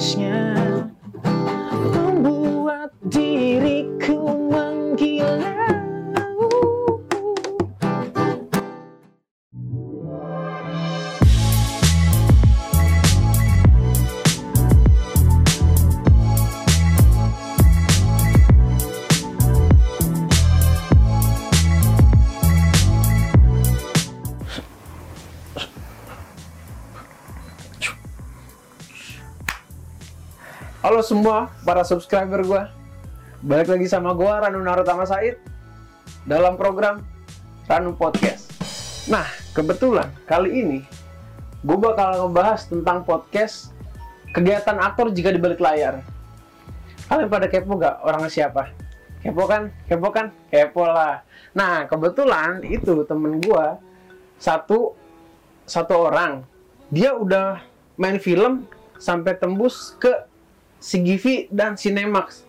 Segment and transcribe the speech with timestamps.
[0.00, 0.35] ciśnie
[31.66, 32.70] para subscriber gua.
[33.42, 35.42] Balik lagi sama gua Ranu Narutama Said
[36.22, 37.02] dalam program
[37.66, 38.54] Ranu Podcast.
[39.10, 40.80] Nah, kebetulan kali ini
[41.66, 43.74] gue bakal ngebahas tentang podcast
[44.30, 46.06] kegiatan aktor jika di balik layar.
[47.10, 48.70] Kalian pada kepo gak orangnya siapa?
[49.22, 49.74] Kepo kan?
[49.90, 50.30] Kepo kan?
[50.46, 51.26] Kepo lah.
[51.50, 53.82] Nah, kebetulan itu temen gua
[54.38, 54.94] satu
[55.66, 56.46] satu orang
[56.94, 57.58] dia udah
[57.98, 58.70] main film
[59.02, 60.12] sampai tembus ke
[60.80, 62.44] CGV dan Cinemax.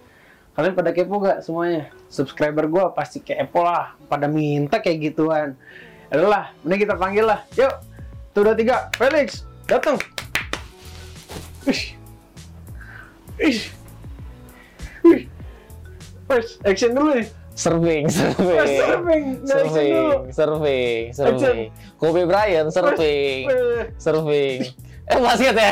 [0.57, 1.93] Kalian pada kepo gak semuanya?
[2.09, 5.53] Subscriber gue pasti kepo lah, pada minta kayak gituan.
[6.09, 7.45] Adalah, ini kita panggil lah.
[7.53, 7.73] Yuk,
[8.33, 10.01] tuh udah tiga, Felix, datang.
[11.67, 11.93] Ish.
[13.37, 13.69] Ish.
[16.27, 17.27] First, action dulu nih.
[17.57, 19.25] Surfing, surfing, First, surfing.
[19.41, 20.29] Nah, dulu.
[20.29, 21.59] surfing, surfing, surfing.
[21.97, 23.49] Kobe Bryant, surfing,
[23.97, 24.59] surfing.
[25.07, 25.71] Eh basket ya?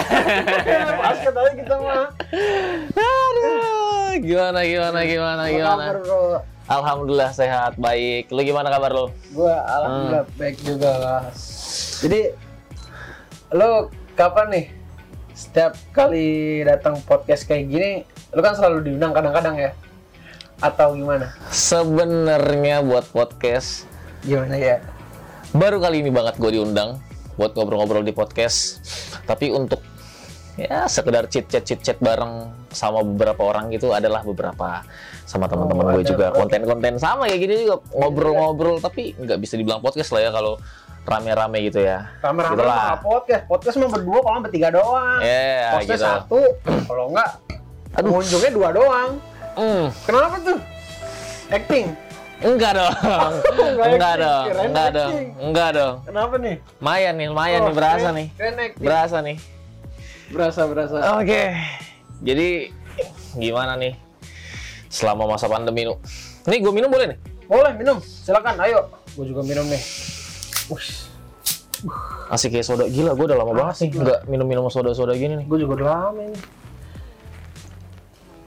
[1.04, 2.08] Basket aja kita mah.
[2.96, 5.84] Aduh, gimana, gimana, gimana, gimana?
[5.92, 6.20] kabar, bro?
[6.66, 8.32] Alhamdulillah sehat, baik.
[8.32, 9.06] Lu gimana kabar lu?
[9.36, 11.24] Gue alhamdulillah baik juga lah.
[12.00, 12.32] Jadi
[13.52, 14.66] lo kapan nih
[15.36, 17.92] setiap kali datang podcast kayak gini,
[18.32, 19.72] lo kan selalu diundang kadang-kadang ya?
[20.64, 21.36] Atau gimana?
[21.52, 23.84] Sebenarnya buat podcast
[24.24, 24.80] Gimana ya?
[25.52, 27.00] baru kali ini banget gue diundang
[27.36, 28.80] buat ngobrol-ngobrol di podcast.
[29.24, 29.80] Tapi untuk
[30.56, 34.88] ya sekedar chit chat chit chat bareng sama beberapa orang gitu adalah beberapa
[35.24, 36.10] sama teman-teman Oh, gue ada.
[36.10, 40.56] juga konten-konten sama kayak gini juga ngobrol-ngobrol tapi nggak bisa dibilang podcast lah ya kalau
[41.04, 42.08] rame-rame gitu ya.
[42.18, 42.72] Rame-rame Gitulah.
[42.72, 43.44] mah podcast.
[43.46, 45.20] Podcast mah berdua, kalau bertiga doang.
[45.20, 46.08] Ya Podcast gitu.
[46.08, 46.40] satu,
[46.88, 47.30] kalau nggak
[47.94, 49.10] pengunjungnya dua doang.
[49.56, 50.60] Hmm, Kenapa tuh?
[51.48, 52.05] Acting.
[52.46, 52.94] Enggak dong.
[53.90, 54.46] Enggak dong.
[54.62, 55.12] Enggak dong.
[55.42, 55.96] Enggak dong.
[56.06, 56.56] Kenapa nih?
[56.78, 58.28] Lumayan nih, lumayan Oh, nih berasa nih.
[58.78, 59.38] Berasa nih.
[60.30, 60.96] Berasa, berasa.
[61.18, 61.54] Oke.
[62.22, 62.70] Jadi
[63.36, 63.94] gimana nih
[64.88, 65.98] selama masa pandemi lu?
[66.46, 67.18] Nih gue minum boleh nih?
[67.46, 68.58] Boleh minum, silakan.
[68.58, 69.82] Ayo, gue juga minum nih.
[70.70, 71.10] Wush.
[72.28, 72.86] Asik kayak soda.
[72.88, 74.02] Gila, gue udah lama banget Asik lah.
[74.02, 75.46] nggak minum-minum soda-soda gini nih.
[75.46, 76.38] Gue juga udah lama ini.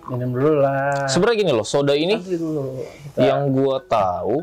[0.08, 1.04] Minum dulu lah.
[1.04, 2.80] Sebenarnya gini loh, soda ini Nanti dulu.
[2.80, 4.36] Kita- yang gue tahu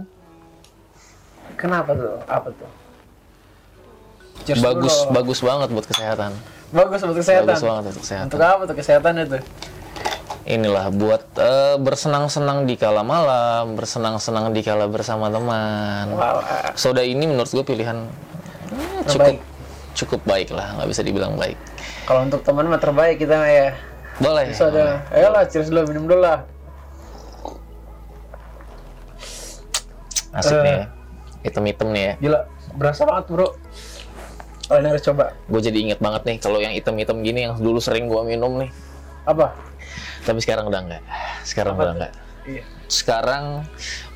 [1.55, 2.19] Kenapa tuh?
[2.25, 2.69] Apa tuh?
[4.43, 5.13] Cheers bagus dulu.
[5.13, 6.31] bagus banget buat kesehatan.
[6.69, 7.47] Bagus untuk kesehatan.
[7.47, 8.25] Bagus banget untuk kesehatan.
[8.27, 9.39] Untuk apa tuh kesehatan itu?
[10.45, 16.13] Inilah buat eh, bersenang-senang di kala malam, bersenang-senang di kala bersama teman.
[16.13, 16.45] Wow.
[16.75, 18.05] Soda ini menurut gue pilihan
[18.69, 19.39] eh, cukup Terbaik.
[19.95, 21.57] cukup baik lah, nggak bisa dibilang baik.
[22.05, 23.73] Kalau untuk teman mah terbaik kita ya.
[24.19, 24.47] Boleh.
[24.47, 25.03] Bisa ada.
[25.11, 26.47] Ayolah, cheers dulu, minum dulu lah.
[30.35, 30.63] Asik Eh.
[30.63, 30.85] nih ya.
[31.47, 32.13] Hitam-hitam nih ya.
[32.19, 32.39] Gila,
[32.75, 33.47] berasa banget bro.
[34.65, 35.25] Kalian harus coba.
[35.45, 38.71] Gue jadi inget banget nih kalau yang hitam-hitam gini yang dulu sering gue minum nih.
[39.23, 39.53] Apa?
[40.25, 41.03] Tapi sekarang udah enggak.
[41.45, 42.13] Sekarang Apa udah enggak.
[42.45, 42.63] Iya.
[42.85, 43.65] Sekarang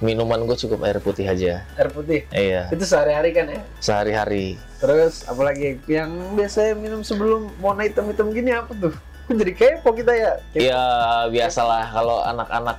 [0.02, 1.66] minuman gue cukup air putih aja.
[1.78, 2.26] Air putih.
[2.34, 2.70] Iya.
[2.74, 3.62] Itu sehari-hari kan ya.
[3.78, 4.58] Sehari-hari.
[4.82, 8.94] Terus apalagi yang biasanya minum sebelum warna hitam-hitam gini apa tuh?
[9.40, 10.32] Jadi kepo kita ya?
[10.50, 10.62] Kepo.
[10.62, 10.84] Ya
[11.28, 12.78] biasalah kalau anak-anak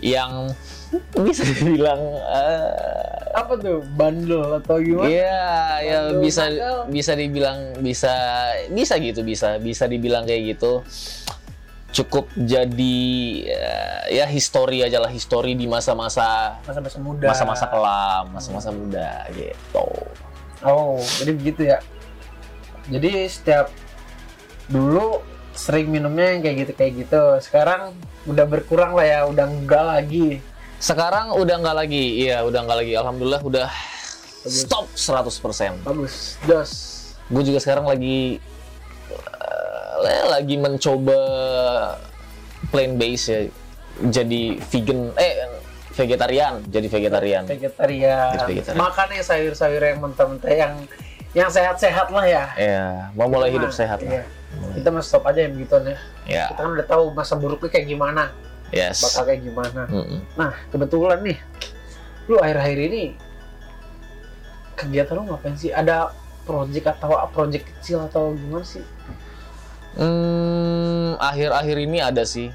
[0.00, 0.52] yang
[1.14, 3.84] bisa dibilang eh, Apa tuh?
[3.92, 5.04] Bandel atau gimana?
[5.06, 5.44] Iya,
[5.80, 6.78] ya Bandel bisa nakal.
[6.88, 8.12] bisa dibilang bisa
[8.68, 10.80] bisa gitu bisa bisa dibilang kayak gitu.
[11.88, 12.98] Cukup jadi
[13.48, 17.26] eh, ya histori aja lah histori di masa-masa Masa-masa muda.
[17.26, 19.86] masa-masa kelam, masa-masa muda gitu.
[20.60, 21.78] Oh, jadi begitu ya.
[22.88, 23.68] Jadi setiap
[24.68, 25.24] dulu
[25.58, 27.22] sering minumnya yang kayak gitu kayak gitu.
[27.42, 27.96] Sekarang
[28.28, 30.28] udah berkurang lah ya, udah enggak lagi.
[30.78, 32.94] Sekarang udah nggak lagi, iya udah nggak lagi.
[32.94, 33.68] Alhamdulillah udah
[34.46, 34.62] Bagus.
[34.62, 35.82] stop 100%.
[35.82, 36.38] Bagus.
[36.46, 36.70] Dos.
[37.26, 38.38] Gue juga sekarang lagi
[40.06, 41.20] eh, lagi mencoba
[42.70, 43.40] plant base ya.
[43.98, 45.50] Jadi vegan eh
[45.98, 47.42] vegetarian, jadi vegetarian.
[47.50, 48.30] Vegetarian.
[48.38, 48.78] Jadi vegetarian.
[48.78, 50.74] Makan yang sayur-sayur yang mentah-mentah yang
[51.38, 52.44] yang sehat-sehat lah ya.
[52.58, 54.26] Ya, mau mulai hidup Nah, sehat iya.
[54.26, 54.74] lah.
[54.74, 55.96] Kita mah stop aja yang begituan ya.
[56.26, 58.34] Ya, Kita kan udah tahu masa buruknya kayak gimana,
[58.74, 58.98] yes.
[59.06, 59.82] bakal kayak gimana.
[59.86, 60.20] Mm-mm.
[60.34, 61.38] Nah, kebetulan nih,
[62.26, 63.02] lu akhir-akhir ini
[64.74, 65.70] kegiatan lu ngapain sih?
[65.70, 66.10] Ada
[66.42, 68.82] project atau project kecil atau gimana sih?
[69.98, 72.48] Hmm, akhir-akhir ini ada sih.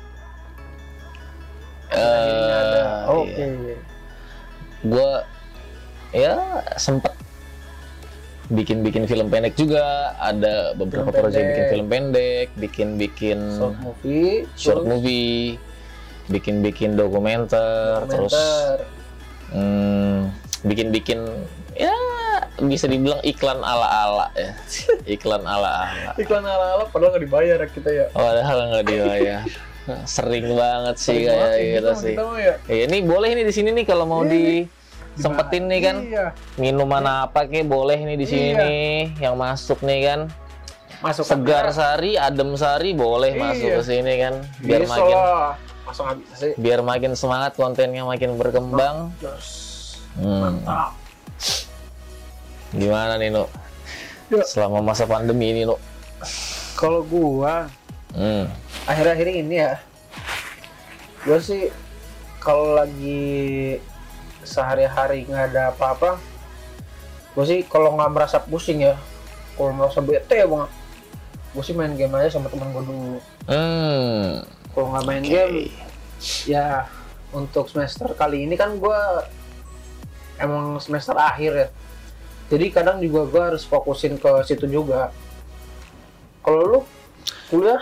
[1.94, 2.81] Akhirnya ada.
[2.81, 3.45] Eh, Oke.
[3.45, 3.77] iya.
[4.83, 5.12] Gua
[6.13, 6.33] ya
[6.75, 7.12] sempet
[8.51, 11.47] bikin-bikin film pendek juga, ada beberapa Film proyek pendek.
[11.47, 15.55] bikin film pendek, bikin-bikin Short movie, short terus movie,
[16.27, 18.77] bikin-bikin dokumenter, terus dokumenter.
[19.53, 20.17] hmm,
[20.63, 21.19] bikin-bikin
[21.73, 21.95] ya
[22.59, 24.51] bisa dibilang iklan ala-ala ya.
[25.17, 26.13] Iklan ala-ala.
[26.15, 28.05] iklan ala-ala padahal nggak dibayar ya kita ya.
[28.11, 29.41] Padahal nggak dibayar.
[30.15, 32.15] Sering banget sih Sering banget kayak kayak gitu sih.
[32.15, 32.53] Kita ya.
[32.71, 34.82] Iya, ini boleh nih di sini nih kalau mau disempetin nih
[35.80, 35.98] kan.
[36.01, 36.25] Iya.
[36.57, 38.60] Minuman apa kek boleh nih di sini Iya.
[38.60, 40.19] nih yang masuk nih kan.
[41.00, 43.42] Masuk Segar sari, adem sari boleh Iya.
[43.42, 44.33] masuk ke sini kan.
[44.60, 45.18] Biar Bisa makin
[45.83, 46.54] bisa sih?
[46.57, 49.13] biar makin semangat kontennya makin berkembang.
[50.15, 50.42] Hmm.
[50.42, 50.95] Mantap.
[52.71, 53.50] Gimana nih, Nuk?
[54.31, 54.42] Ya.
[54.42, 55.77] Selama masa pandemi ini, Nuk.
[56.74, 57.69] Kalau gua
[58.13, 58.50] Hmm.
[58.86, 59.77] akhir-akhir ini ya,
[61.21, 61.69] gua sih
[62.39, 63.77] kalau lagi
[64.43, 66.19] sehari-hari nggak ada apa-apa,
[67.33, 68.95] gua sih kalau nggak merasa pusing ya,
[69.55, 70.71] kalau merasa bete ya banget,
[71.55, 73.19] gua sih main game aja sama teman gua dulu.
[73.49, 74.43] Hmm.
[74.73, 75.31] Kalau nggak main Oke.
[75.31, 75.59] game,
[76.47, 76.87] ya
[77.33, 79.25] untuk semester kali ini kan gua
[80.37, 81.67] emang semester akhir ya.
[82.53, 85.09] Jadi kadang juga gua harus fokusin ke situ juga.
[86.43, 86.79] Kalau lu
[87.47, 87.81] kuliah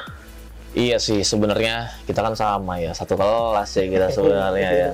[0.71, 4.91] Iya sih, sebenarnya kita kan sama ya, satu kelas ya kita sebenarnya ya.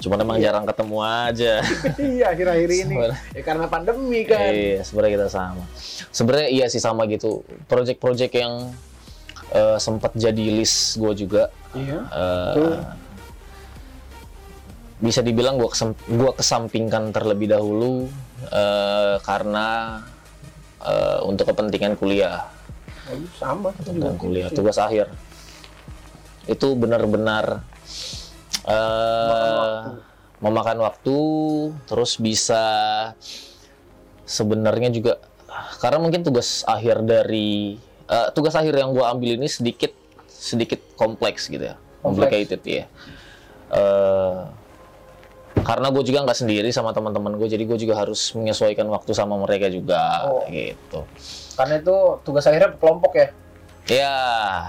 [0.00, 1.52] Cuman emang jarang ketemu aja.
[2.16, 2.94] iya akhir-akhir ini
[3.36, 5.64] ya karena pandemi kan Iya, sebenarnya kita sama.
[6.10, 7.44] Sebenarnya iya sih sama gitu.
[7.68, 8.72] Project-project yang
[9.52, 11.52] eh, sempat jadi list gue juga.
[11.76, 12.00] iya
[12.56, 12.72] Betul.
[14.96, 18.08] bisa dibilang gue kesem gua kesampingkan terlebih dahulu
[18.48, 20.00] eh, karena
[20.80, 22.48] eh, untuk kepentingan kuliah,
[23.06, 25.12] Oh, sama kepentingan kuliah, tugas akhir
[26.46, 27.60] itu benar-benar
[28.66, 29.78] eh,
[30.36, 31.18] memakan waktu,
[31.86, 32.64] terus bisa
[34.22, 35.22] sebenarnya juga
[35.78, 39.94] karena mungkin tugas akhir dari eh, tugas akhir yang gue ambil ini sedikit
[40.26, 42.04] sedikit kompleks gitu ya, Kompleks.
[42.28, 42.84] complicated ya.
[43.68, 44.38] Eh,
[45.56, 49.34] karena gue juga nggak sendiri sama teman-teman gue, jadi gue juga harus menyesuaikan waktu sama
[49.36, 50.44] mereka juga, Oh.
[50.46, 51.02] gitu.
[51.56, 53.28] karena itu tugas akhirnya kelompok ya
[53.86, 54.18] Ya,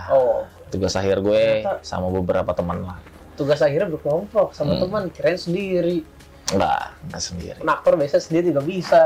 [0.07, 2.97] oh tugas akhir gue Ternyata- sama beberapa teman lah.
[3.38, 4.81] Tugas akhirnya berkelompok sama Hmm.
[4.84, 6.01] teman kirain sendiri
[6.48, 7.57] Enggak, enggak sendiri.
[7.60, 9.01] Kan aktor biasa sendiri juga bisa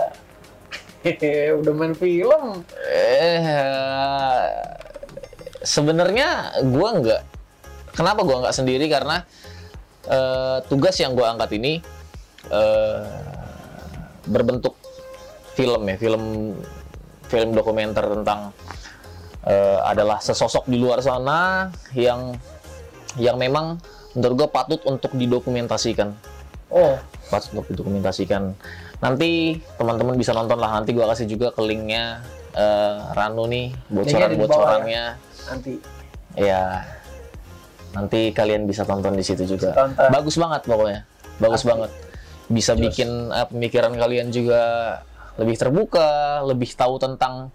[1.02, 4.46] Hehehe, udah main film Eh,
[5.60, 6.30] sebenarnya
[6.62, 7.22] gue nggak.
[7.92, 8.86] Kenapa gue nggak sendiri?
[8.88, 9.26] Karena
[10.06, 11.82] eh, tugas yang gue angkat ini
[12.48, 13.02] eh,
[14.24, 14.78] berbentuk
[15.54, 16.54] film ya, film
[17.26, 18.54] film dokumenter tentang
[19.44, 22.38] eh, adalah sesosok di luar sana yang
[23.18, 23.82] yang memang
[24.18, 26.12] menurut gue patut untuk didokumentasikan
[26.72, 26.96] oh
[27.32, 28.52] pas untuk didokumentasikan.
[29.00, 30.76] Nanti teman-teman bisa nonton lah.
[30.76, 32.20] Nanti gua kasih juga ke linknya
[32.52, 35.06] eh, Ranu nih, bocoran-bocorannya.
[35.48, 35.72] nanti
[36.36, 36.84] Ya.
[37.92, 39.76] Nanti kalian bisa tonton di situ juga.
[39.76, 40.12] Tonton.
[40.12, 41.02] Bagus banget pokoknya.
[41.40, 41.72] Bagus Asli.
[41.72, 41.92] banget.
[42.52, 42.84] Bisa Jos.
[42.84, 44.62] bikin eh, pemikiran kalian juga
[45.40, 47.52] lebih terbuka, lebih tahu tentang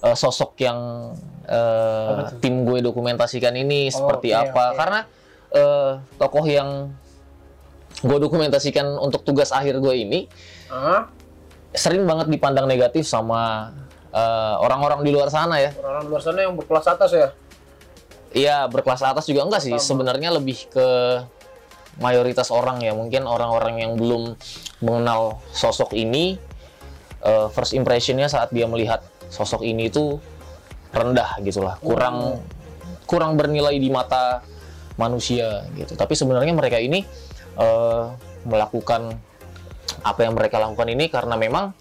[0.00, 1.12] eh, sosok yang
[1.48, 2.40] tuh?
[2.40, 4.64] tim gue dokumentasikan ini seperti oke, apa.
[4.72, 4.76] oke.
[4.76, 5.00] Karena
[5.52, 6.92] eh, tokoh yang
[7.98, 10.20] gue dokumentasikan untuk tugas akhir gue ini
[10.70, 11.10] ah
[11.74, 13.72] sering banget dipandang negatif sama
[14.10, 15.70] eh, orang-orang di luar sana ya.
[15.84, 17.28] orang luar sana yang berkelas atas ya
[18.32, 19.72] Iya berkelas atas juga enggak sih.
[19.80, 19.88] Sama.
[20.04, 20.88] Sebenarnya lebih ke
[22.00, 22.92] mayoritas orang ya.
[22.92, 24.36] Mungkin orang-orang yang belum
[24.84, 26.36] mengenal sosok ini,
[27.24, 29.00] eh, first impressionnya saat dia melihat
[29.32, 30.20] sosok ini itu
[30.92, 32.40] rendah gitulah, kurang
[33.04, 34.40] kurang bernilai di mata
[34.98, 35.94] manusia gitu.
[35.94, 37.06] Tapi sebenarnya mereka ini
[37.56, 38.04] eh,
[38.44, 39.14] melakukan
[40.04, 41.72] apa yang mereka lakukan ini karena memang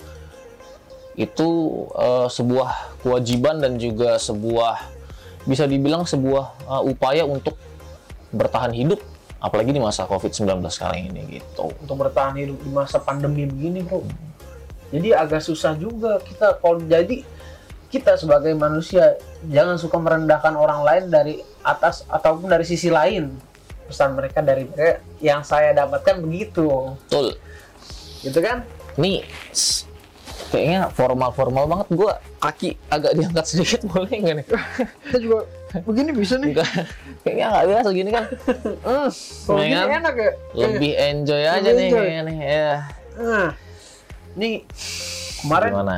[1.18, 1.50] itu
[1.98, 4.98] eh, sebuah kewajiban dan juga sebuah
[5.48, 7.56] bisa dibilang sebuah uh, upaya untuk
[8.36, 9.00] bertahan hidup
[9.40, 11.72] apalagi di masa Covid-19 kali ini gitu.
[11.72, 14.04] untuk bertahan hidup di masa pandemi begini bro
[14.92, 17.24] jadi agak susah juga kita kalau jadi
[17.88, 19.16] kita sebagai manusia
[19.46, 23.32] jangan suka merendahkan orang lain dari atas ataupun dari sisi lain
[23.86, 26.68] pesan mereka dari mereka yang saya dapatkan begitu
[27.02, 27.40] Betul.
[28.22, 28.68] gitu kan
[28.98, 29.22] Nih
[30.48, 34.46] kayaknya formal-formal banget gua kaki agak diangkat sedikit boleh nggak nih?
[35.06, 35.38] kita juga
[35.84, 36.72] begini bisa nih Enggak.
[37.22, 38.26] kayaknya nggak biasa gini kan.
[38.82, 39.10] Hmm,
[39.44, 39.88] kalau gini kan?
[40.02, 42.00] enak ya Lebih enjoy aja Lebih nih enjoy.
[42.00, 42.38] kayaknya nih.
[42.40, 42.76] Ya.
[43.18, 43.50] nah
[44.34, 44.54] nih
[45.38, 45.98] kemarin Gimana?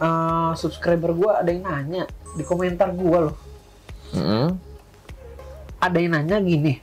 [0.00, 2.04] Eh, subscriber gua ada yang nanya
[2.36, 3.36] di komentar gua loh.
[4.14, 4.54] Mm-mm.
[5.82, 6.78] ada yang nanya gini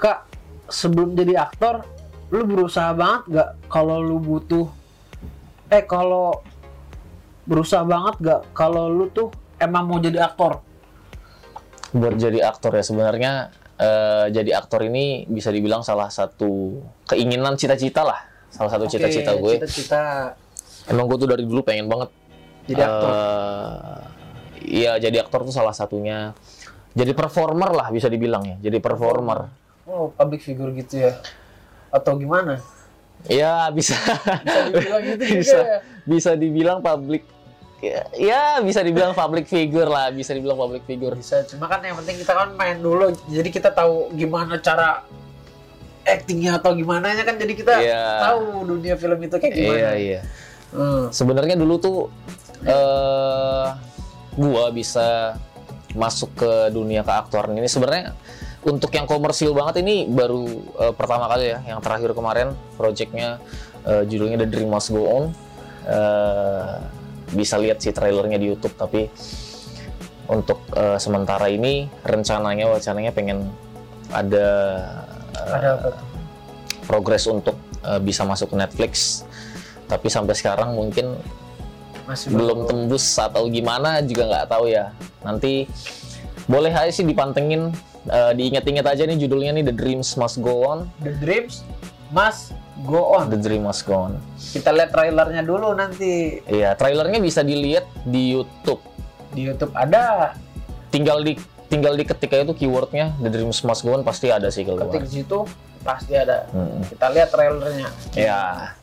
[0.00, 0.26] kak
[0.66, 1.84] sebelum jadi aktor
[2.30, 4.66] lu berusaha banget gak kalau lu butuh
[5.70, 6.42] eh kalau
[7.44, 9.28] berusaha banget gak kalau lu tuh
[9.60, 10.62] emang mau jadi aktor?
[11.90, 13.32] Buat jadi aktor ya sebenarnya
[13.76, 18.22] eh, jadi aktor ini bisa dibilang salah satu keinginan cita-cita lah.
[18.50, 19.58] Salah satu cita-cita gue.
[19.58, 20.34] cita-cita
[20.90, 22.10] emang gue tuh dari dulu pengen banget.
[22.66, 23.10] Jadi aktor.
[23.10, 23.98] Eh,
[24.62, 26.34] iya jadi aktor tuh salah satunya.
[26.90, 28.56] Jadi performer lah bisa dibilang ya.
[28.60, 29.46] Jadi performer.
[29.86, 31.18] Oh public figure gitu ya.
[31.88, 32.58] Atau gimana?
[33.26, 33.94] Ya bisa.
[34.42, 35.78] Bisa dibilang gitu juga bisa ya?
[36.02, 37.22] bisa dibilang public.
[37.80, 41.16] Ya, ya bisa dibilang public figure lah bisa dibilang public figure.
[41.16, 43.08] Bisa cuma kan yang penting kita kan main dulu.
[43.26, 45.06] Jadi kita tahu gimana cara
[46.02, 48.04] actingnya atau gimana nya kan jadi kita Iya.
[48.20, 49.78] tahu dunia film itu kayak gimana.
[49.78, 50.20] Iya iya
[50.70, 51.10] Hmm.
[51.10, 51.98] sebenarnya dulu tuh
[52.62, 53.68] eh
[54.38, 55.34] gua bisa
[55.94, 57.66] masuk ke dunia keaktoran ini.
[57.66, 58.14] Sebenarnya
[58.62, 60.44] untuk yang komersil banget ini baru
[60.78, 63.40] eh, pertama kali ya yang terakhir kemarin projectnya
[63.88, 65.24] eh, judulnya The Dream Must Go On.
[65.88, 66.74] Eh,
[67.30, 69.06] bisa lihat sih trailernya di YouTube tapi
[70.30, 73.50] untuk eh, sementara ini rencananya wacananya pengen
[74.10, 74.48] ada
[75.34, 76.06] eh, ada apa tuh?
[76.86, 79.22] progres untuk eh, bisa masuk ke Netflix
[79.90, 81.18] tapi sampai sekarang mungkin
[82.06, 84.94] masih belum tembus atau gimana juga nggak tahu ya.
[85.26, 85.66] Nanti
[86.46, 87.74] boleh aja sih dipantengin
[88.06, 90.78] eh, diingat-ingat aja nih judulnya nih The Dreams Must Go On.
[91.02, 91.66] The Dreams
[92.14, 92.54] Must
[92.86, 93.26] Go On.
[93.30, 94.12] The Dream Must Go On.
[94.38, 96.38] Kita lihat trailernya dulu nanti.
[96.46, 98.82] Iya trailernya bisa dilihat di YouTube.
[99.34, 100.34] Di YouTube ada.
[100.90, 101.38] Tinggal di
[101.70, 104.90] tinggal di ketika itu keywordnya The Dreams Must Go On pasti ada sih keluar.
[104.90, 105.46] Ketik di situ
[105.86, 106.50] pasti ada.
[106.50, 106.82] Hmm.
[106.82, 107.88] kita lihat trailernya.
[108.18, 108.74] Ya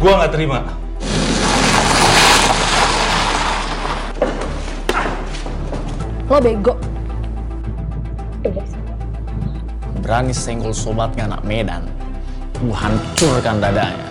[0.00, 0.58] Gua nggak terima.
[6.30, 6.90] Lo bego.
[10.10, 11.86] berani senggol sobatnya anak Medan
[12.58, 14.10] gua hancurkan dadanya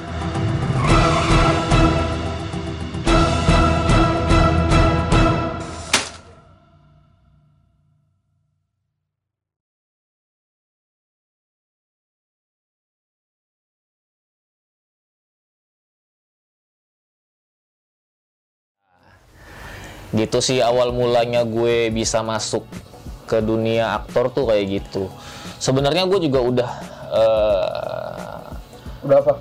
[20.20, 22.68] gitu sih awal mulanya gue bisa masuk
[23.24, 25.08] ke dunia aktor tuh kayak gitu.
[25.58, 26.70] Sebenarnya gue juga udah
[27.10, 28.40] eh,
[29.08, 29.34] udah apa?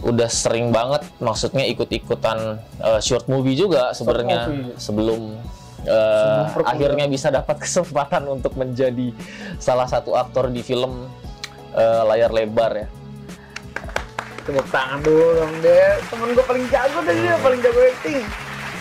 [0.00, 5.36] udah sering banget maksudnya ikut-ikutan eh, short movie juga sebenarnya sebelum
[5.80, 6.72] Sebelum perkuliahan.
[6.76, 9.16] akhirnya bisa dapat kesempatan untuk menjadi
[9.56, 11.08] salah satu aktor di film
[11.72, 12.88] eh, layar lebar ya.
[14.40, 18.20] Tepuk tangan dulu dong deh temen gue paling jago deh dia paling jago acting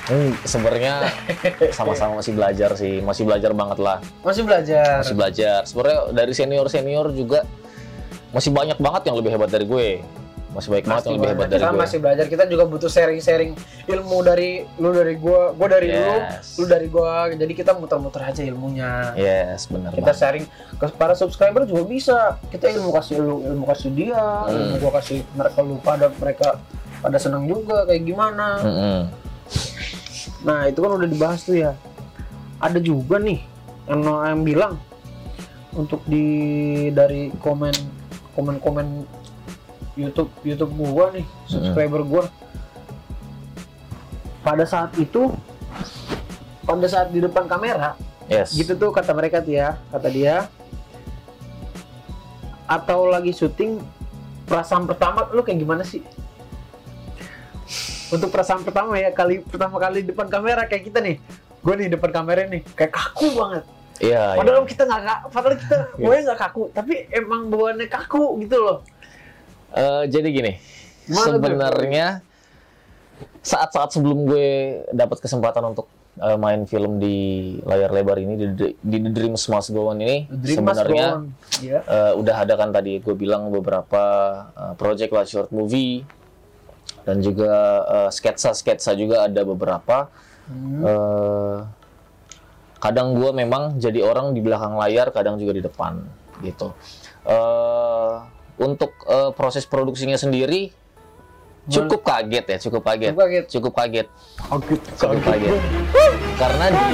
[0.10, 1.06] Hmm, sebenarnya
[1.78, 2.98] sama-sama masih belajar sih.
[3.00, 3.98] Masih belajar banget lah.
[4.20, 5.00] Masih belajar.
[5.00, 5.60] Masih belajar.
[5.64, 7.46] Sebenarnya dari senior senior juga
[8.30, 9.90] masih banyak banget yang lebih hebat dari gue.
[10.50, 11.78] Masih banyak banget yang lebih hebat dari kita gue.
[11.78, 12.26] masih belajar.
[12.26, 13.52] Kita juga butuh sharing sharing
[13.86, 15.54] ilmu dari lu dari gua.
[15.54, 16.58] Gua dari lu Yes.
[16.58, 17.30] lu dari gua.
[17.30, 19.14] Jadi kita muter-muter aja ilmunya.
[19.14, 20.18] Yes benar kita banget.
[20.18, 22.18] sharing ke para subscriber juga bisa.
[22.50, 24.50] Kita ilmu kasih lu ilmu kasih dia Hmm.
[24.52, 26.58] ilmu gua kasih mereka lu pada mereka
[27.00, 27.86] pada senang juga.
[27.86, 28.48] Kayak gimana?
[28.60, 29.00] Mm-mm.
[30.40, 31.72] Nah itu kan udah dibahas tuh ya.
[32.60, 33.40] Ada juga nih
[33.88, 34.74] yang, yang bilang
[35.76, 36.26] untuk di
[36.92, 37.72] dari komen
[38.36, 38.88] komen komen
[40.00, 42.24] YouTube YouTube gua nih subscriber gua.
[44.44, 45.32] Pada saat itu
[46.64, 47.98] pada saat di depan kamera
[48.30, 48.54] yes.
[48.56, 50.48] gitu tuh kata mereka tuh ya kata dia.
[52.70, 53.82] Atau lagi syuting
[54.46, 56.06] perasaan pertama lu kayak gimana sih
[58.10, 61.18] untuk perasaan pertama ya kali pertama kali depan kamera kayak kita nih.
[61.60, 63.64] Gue nih depan kamera nih kayak kaku banget.
[64.00, 64.40] Iya iya.
[64.40, 68.80] padahal kita nggak padahal kita gue nggak kaku tapi emang bawaannya kaku gitu loh.
[69.70, 70.54] Eh, jadi gini,
[71.06, 72.26] sebenarnya
[73.44, 74.48] saat-saat sebelum gue
[74.92, 75.88] dapat kesempatan untuk
[76.20, 80.28] eh, main film di layar lebar ini di, di The Dreams Must Go On ini
[80.28, 81.24] Dream sebenarnya On.
[81.64, 84.04] ya eh, udah ada kan tadi gue bilang beberapa
[84.54, 86.04] eh, project lah short movie
[87.10, 87.50] dan juga
[87.90, 90.14] eh, sketsa-sketsa juga ada beberapa.
[90.46, 90.82] Hmm.
[90.86, 91.58] Eh,
[92.78, 96.06] kadang gue memang jadi orang di belakang layar, kadang juga di depan
[96.46, 96.70] gitu.
[97.26, 98.14] Eh,
[98.62, 100.70] untuk eh, proses produksinya sendiri
[101.70, 103.46] cukup kaget ya, cukup kaget, Cukup kaget.
[103.50, 105.60] cukup kaget, kaget cukup kaget.
[106.38, 106.86] Karena di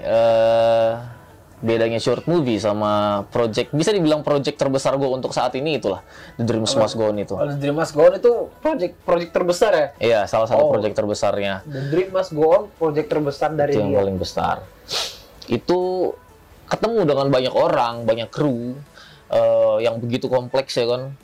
[0.00, 0.90] eh,
[1.64, 6.04] bedanya short movie sama project bisa dibilang project terbesar gue untuk saat ini itulah
[6.36, 7.32] The Dreams Must Go On itu.
[7.32, 9.86] The Dream Must Go On itu project project terbesar ya.
[9.96, 10.70] Iya, salah satu Oh.
[10.70, 11.64] project terbesarnya.
[11.64, 13.98] The Dream Must Go On project terbesar dari itu yang dia.
[14.04, 14.56] paling besar.
[15.46, 16.12] Itu
[16.64, 18.76] ketemu dengan banyak orang, banyak kru
[19.24, 21.16] eh, yang begitu kompleks ya kan.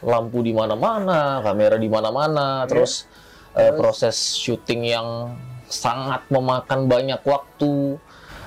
[0.00, 3.04] Lampu di mana-mana, kamera di mana-mana, terus,
[3.52, 5.08] eh, proses syuting yang
[5.64, 7.96] sangat memakan banyak waktu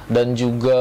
[0.08, 0.80] dan juga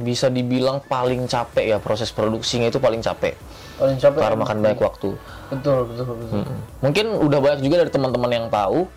[0.00, 3.36] bisa dibilang paling capek ya proses produksinya itu paling capek
[3.76, 4.18] Paling capek.
[4.18, 5.10] karena makan banyak waktu.
[5.48, 6.38] Betul, betul, betul.
[6.42, 6.58] Mm-mm.
[6.80, 8.88] Mungkin udah banyak juga dari teman-teman yang tahu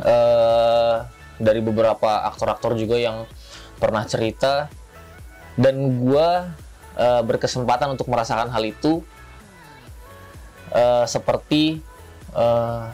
[0.00, 0.96] eh
[1.34, 3.26] dari beberapa aktor-aktor juga yang
[3.76, 4.70] pernah cerita
[5.54, 6.54] dan gua
[6.94, 9.02] eh, berkesempatan untuk merasakan hal itu
[10.70, 11.82] eh, seperti
[12.34, 12.84] eh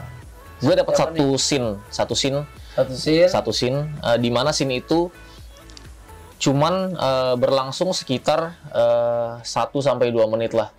[0.61, 2.45] gue dapat satu scene, satu scene,
[2.77, 3.25] Satu scene.
[3.25, 5.09] satu scene eh, di mana scene itu
[6.41, 9.45] cuman eh, berlangsung sekitar eh, 1
[9.77, 10.73] sampai 2 menit lah.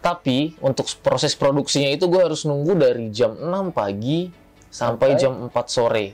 [0.00, 4.28] Tapi untuk proses produksinya itu gue harus nunggu dari jam 6 pagi
[4.68, 5.20] sampai Sampai?
[5.20, 6.06] jam 4 sore.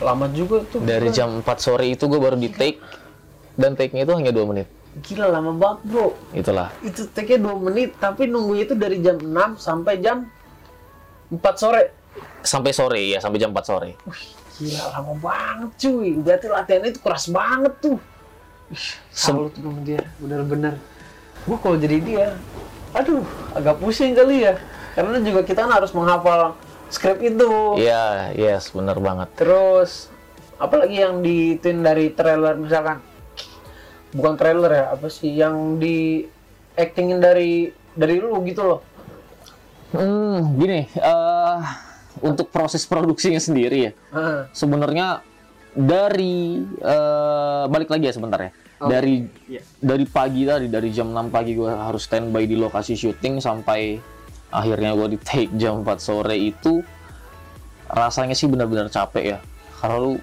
[0.00, 0.80] Lama juga tuh.
[0.80, 2.80] Dari jam 4 sore itu gue baru di take
[3.56, 4.68] dan take-nya itu hanya 2 menit.
[5.04, 6.16] Gila lama banget, Bro.
[6.32, 6.72] Itulah.
[6.80, 10.24] Itu take-nya 2 menit, tapi nunggunya itu dari jam 6 sampai jam
[11.28, 11.82] 4 sore.
[12.40, 13.90] Sampai sore ya, sampai jam 4 sore.
[14.56, 16.16] Gila lama banget cuy.
[16.16, 17.98] Berarti latihannya itu keras banget tuh.
[19.12, 20.76] Salut dong dia, bener-bener.
[21.48, 22.26] Gua kalau jadi dia,
[22.92, 23.24] aduh,
[23.56, 24.60] agak pusing kali ya.
[24.92, 26.58] Karena juga kita kan harus menghafal
[26.92, 27.48] skrip itu.
[27.80, 29.28] Iya, yes, bener banget.
[29.38, 30.12] Terus
[30.58, 32.98] apalagi yang dituin dari trailer misalkan
[34.10, 36.26] bukan trailer ya apa sih yang di
[36.74, 38.80] actingin dari dari lu gitu loh
[39.88, 41.60] Hmm, gini, eh
[42.20, 43.92] untuk proses produksinya sendiri ya.
[44.12, 45.24] Ah, sebenarnya
[45.78, 48.50] dari eh, balik lagi ya sebentar ya.
[48.78, 49.62] Dari Iya.
[49.78, 53.98] dari pagi tadi dari jam 6 pagi gue harus standby di lokasi syuting sampai
[54.50, 56.82] akhirnya gue di take jam 4 sore itu
[57.90, 59.38] rasanya sih benar-benar capek ya.
[59.78, 60.14] Karena lu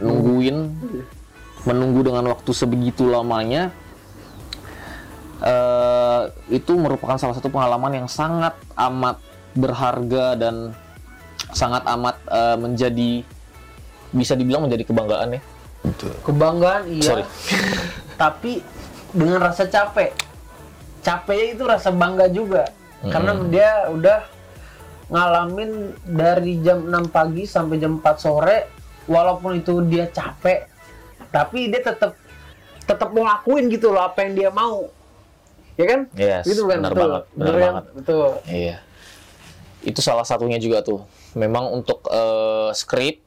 [0.00, 0.56] nungguin
[1.68, 3.68] menunggu dengan waktu sebegitu lamanya
[5.44, 9.20] eh, itu merupakan salah satu pengalaman yang sangat amat
[9.52, 10.72] berharga dan
[11.52, 13.10] sangat amat eh, menjadi
[14.12, 15.40] bisa dibilang menjadi kebanggaan ya.
[16.22, 17.24] kebanggaan iya Sorry.
[18.22, 18.62] tapi
[19.10, 20.14] dengan rasa capek
[21.00, 22.70] capeknya itu rasa bangga juga
[23.02, 24.22] karena dia udah
[25.08, 28.58] ngalamin dari jam 6 pagi sampai jam 4 sore
[29.04, 30.70] walaupun itu dia capek
[31.28, 32.14] tapi dia tetap
[32.82, 34.86] tetap mau lakuin gitu loh apa yang dia mau
[35.74, 37.60] ya kan Yes, gitu kan benar betul banget, benar kan?
[37.64, 37.84] banget.
[37.96, 38.76] betul Iya.
[39.82, 41.02] Itu salah satunya juga tuh.
[41.32, 43.21] Memang untuk eh, skrip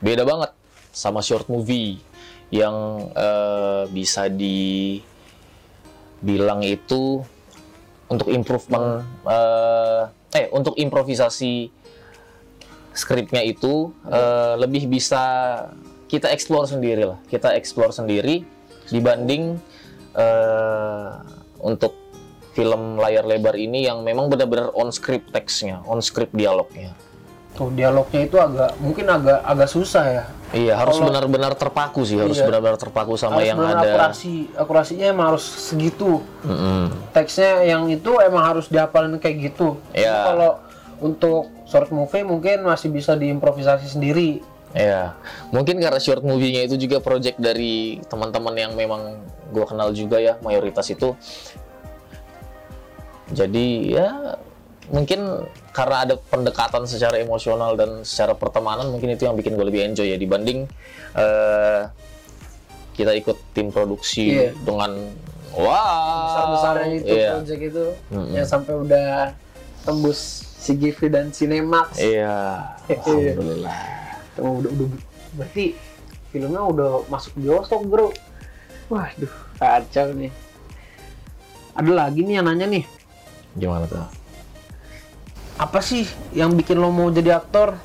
[0.00, 0.50] beda banget
[0.92, 2.00] sama short movie
[2.50, 5.02] yang eh, bisa dibilang
[6.62, 7.20] itu
[8.06, 10.02] untuk improvement eh,
[10.36, 11.70] eh untuk improvisasi
[12.96, 15.22] skripnya itu eh, lebih bisa
[16.06, 17.18] kita explore sendiri lah.
[17.28, 18.46] Kita explore sendiri
[18.88, 19.58] dibanding
[20.14, 21.10] eh,
[21.60, 21.92] untuk
[22.56, 26.96] film layar lebar ini yang memang benar-benar on script teksnya, on script dialognya.
[27.56, 32.38] Tuh dialognya itu agak mungkin agak agak susah ya Iya, harus benar-benar terpaku sih, harus
[32.38, 32.46] Iya.
[32.46, 33.90] benar-benar terpaku sama harus yang benar ada.
[33.90, 36.86] akurasi akurasinya emang harus segitu Mm-mm.
[37.10, 39.74] teksnya yang itu emang harus dihafalin kayak gitu.
[39.90, 40.06] Ya.
[40.06, 40.52] Cuma Kalau
[41.02, 44.38] untuk short movie mungkin masih bisa diimprovisasi sendiri.
[44.70, 45.18] Iya,
[45.50, 49.18] mungkin karena short movie-nya itu juga project dari teman-teman yang memang
[49.50, 51.16] gue kenal juga ya, mayoritas itu.
[53.26, 54.38] Jadi ya
[54.86, 55.44] mungkin
[55.74, 60.06] karena ada pendekatan secara emosional dan secara pertemanan mungkin itu yang bikin gue lebih enjoy
[60.06, 60.70] ya dibanding
[61.12, 61.80] eh,
[62.94, 64.50] kita ikut tim produksi Iya.
[64.62, 64.94] dengan
[65.52, 67.30] wow Besar-besarnya itu iya.
[67.34, 68.32] project itu Mm-mm.
[68.32, 69.08] yang sampai udah
[69.82, 71.94] tembus CGV dan Cinemax.
[72.02, 73.78] Iya, alhamdulillah.
[74.42, 74.86] Oh, udah, udah
[75.38, 75.78] berarti
[76.34, 78.10] filmnya udah masuk bioskop, Bro.
[78.90, 79.30] Waduh,
[79.62, 80.34] kacau nih.
[81.70, 82.82] Ada lagi nih yang nanya nih,
[83.54, 84.02] Gimana tuh?
[85.56, 86.04] Apa sih
[86.36, 87.76] yang bikin lo mau jadi aktor?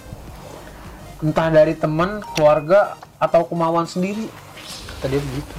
[1.23, 4.27] Entah dari teman, keluarga, atau kemauan sendiri?
[4.99, 5.55] Kata dia begitu.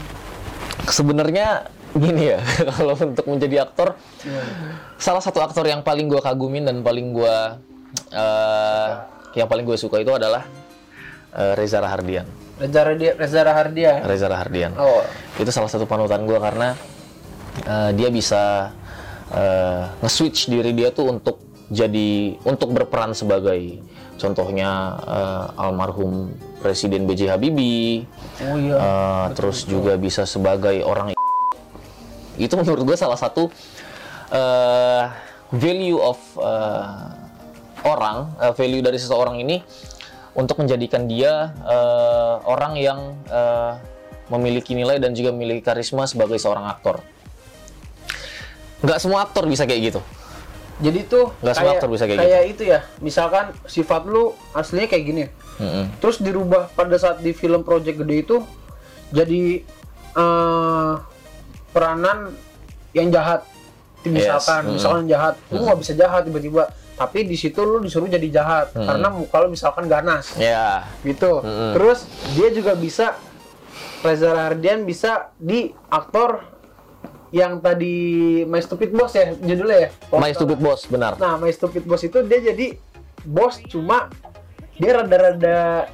[0.90, 1.46] Sebenarnya
[1.94, 2.40] gini ya,
[2.76, 3.94] kalau untuk menjadi aktor,
[4.98, 7.36] salah satu aktor yang paling gue kagumin dan paling gue
[8.10, 8.90] eh,
[9.38, 10.44] yang paling gue suka itu adalah
[11.36, 12.26] eh, Reza Rahardian.
[12.58, 13.14] Reza Rahardian.
[13.16, 13.98] Reza Rahardian.
[14.04, 14.72] Reza Rahardian.
[14.76, 15.00] Oh,
[15.40, 16.74] Itu salah satu panutan gue karena
[17.64, 18.74] eh, dia bisa
[19.30, 23.80] eh, nge-switch diri dia tuh untuk jadi untuk berperan sebagai
[24.20, 27.32] contohnya eh, almarhum Presiden B.J.
[27.32, 28.04] Habibie,
[28.38, 28.76] Oh iya.
[28.76, 31.16] eh, terus juga bisa sebagai orang
[32.36, 33.48] itu menurut gue salah satu
[34.30, 35.04] eh,
[35.50, 37.08] value of eh,
[37.82, 39.58] orang, eh, value dari seseorang ini
[40.36, 43.72] untuk menjadikan dia eh, orang yang eh,
[44.30, 47.00] memiliki nilai dan juga memiliki karisma sebagai seorang aktor.
[48.80, 50.00] Nggak semua aktor bisa kayak gitu.
[50.80, 52.24] Jadi tuh Nggak semua aktor bisa kayak gitu.
[52.24, 52.80] kayak itu ya.
[53.04, 55.24] Misalkan sifat lu aslinya kayak gini.
[55.60, 55.84] Mm-mm.
[56.00, 58.36] Terus dirubah pada saat di film project gede itu
[59.12, 59.60] jadi
[60.16, 60.92] eh,
[61.72, 62.32] peranan
[62.96, 63.44] yang jahat.
[64.02, 64.74] Misalkan, mm-mm.
[64.80, 66.72] misalkan jahat, lu nggak bisa jahat tiba-tiba.
[66.92, 70.34] Tapi di situ lu disuruh jadi jahat karena muka lu misalkan ganas.
[70.38, 71.40] Ya, gitu.
[71.40, 71.72] Mm-mm.
[71.78, 72.04] Terus
[72.34, 73.14] dia juga bisa
[74.02, 76.51] Reza Rahardian bisa di aktor
[77.32, 77.96] yang tadi
[78.44, 79.90] My Stupid Boss ya judulnya ya.
[80.06, 80.58] Kalau My Stupid.
[80.60, 81.16] Boss, benar.
[81.16, 82.76] Nah, My Stupid Boss itu dia jadi
[83.24, 84.12] bos cuma
[84.76, 85.88] dia rada-rada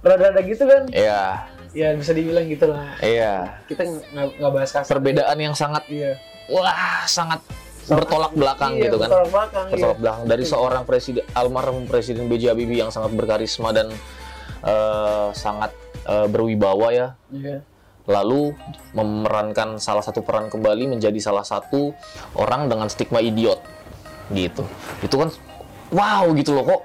[0.00, 0.88] rada-rada gitu kan.
[0.88, 2.98] Iya, Ya bisa dibilang gitu lah.
[2.98, 3.62] iya.
[3.64, 4.90] Kita nggak bahas kasar.
[4.90, 6.18] Perbedaan yang sangat Iya.
[6.48, 6.72] wah
[7.04, 7.38] sangat
[7.86, 9.06] bertolak belakang Iya, gitu kan.
[9.06, 9.64] bertolak belakang.
[9.64, 9.72] iya.
[9.76, 12.42] Bertolak belakang dari seorang presiden almarhum presiden B.J.
[12.50, 13.92] Habibie yang sangat berkarisma dan
[14.62, 15.70] eh, sangat
[16.04, 17.08] eh, berwibawa ya.
[17.28, 17.62] Iya.
[18.10, 18.50] Lalu
[18.90, 21.94] memerankan salah satu peran kembali menjadi salah satu
[22.34, 23.62] orang dengan stigma idiot
[24.34, 24.66] gitu.
[24.98, 25.30] Itu kan
[25.94, 26.80] wow gitu loh kok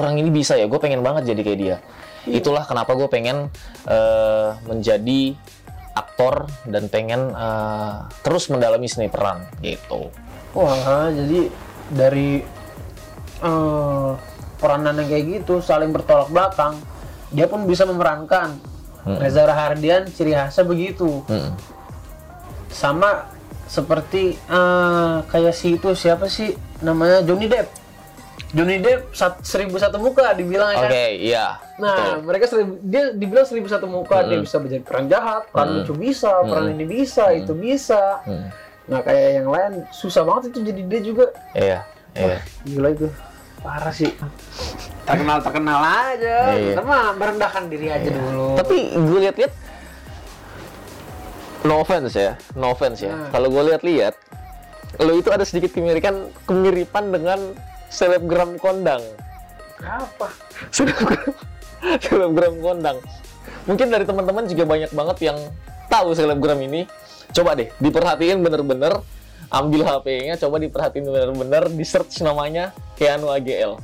[0.00, 0.64] orang ini bisa ya.
[0.64, 1.76] Gue pengen banget jadi kayak dia.
[2.24, 3.52] Itulah kenapa gue pengen
[3.84, 5.36] eh, menjadi
[5.92, 10.08] aktor dan pengen eh, terus mendalami seni peran gitu.
[10.56, 11.52] Wah, jadi
[11.92, 12.40] dari
[13.44, 14.10] eh,
[14.60, 16.76] peranan yang kayak gitu saling bertolak belakang,
[17.32, 18.69] dia pun bisa memerankan.
[19.06, 21.24] Reza Rahardian ciri khasnya begitu.
[21.28, 21.52] Mm.
[22.70, 23.26] Sama
[23.70, 27.68] seperti eh, kayak si itu siapa sih namanya Johnny Depp.
[28.50, 31.10] Johnny Depp sat, seribu satu muka dibilang ya Oke, kan.
[31.22, 31.46] iya.
[31.78, 32.26] Nah, betul.
[32.26, 36.42] mereka seribu, dia dibilang seribu satu muka, dia bisa menjadi peran jahat, peran lucu bisa,
[36.42, 38.18] peran ini bisa, itu bisa.
[38.26, 38.46] Mm.
[38.90, 41.26] Nah, kayak yang lain susah banget itu jadi dia juga.
[41.54, 41.78] Iya,
[42.18, 42.38] iya.
[42.66, 43.06] Gila itu.
[43.60, 44.08] Parah sih.
[45.04, 46.56] Terkenal terkenal aja.
[46.56, 46.76] Iya.
[46.76, 48.56] Kita mah merendahkan diri aja dulu.
[48.56, 49.52] Tapi gue lihat-lihat
[51.68, 53.12] no offense ya, no offense ya.
[53.12, 53.28] Nah.
[53.28, 54.14] Kalau gue lihat-lihat
[55.00, 57.38] lo itu ada sedikit kemirikan kemiripan dengan
[57.92, 59.00] selebgram kondang.
[59.80, 60.28] apa?
[60.68, 61.32] Selebgram,
[62.04, 62.96] selebgram kondang.
[63.64, 65.38] Mungkin dari teman-teman juga banyak banget yang
[65.88, 66.84] tahu selebgram ini.
[67.30, 69.00] Coba deh diperhatiin bener-bener
[69.50, 73.76] ambil HP-nya, coba diperhatiin bener-bener di search namanya Keanu AGL.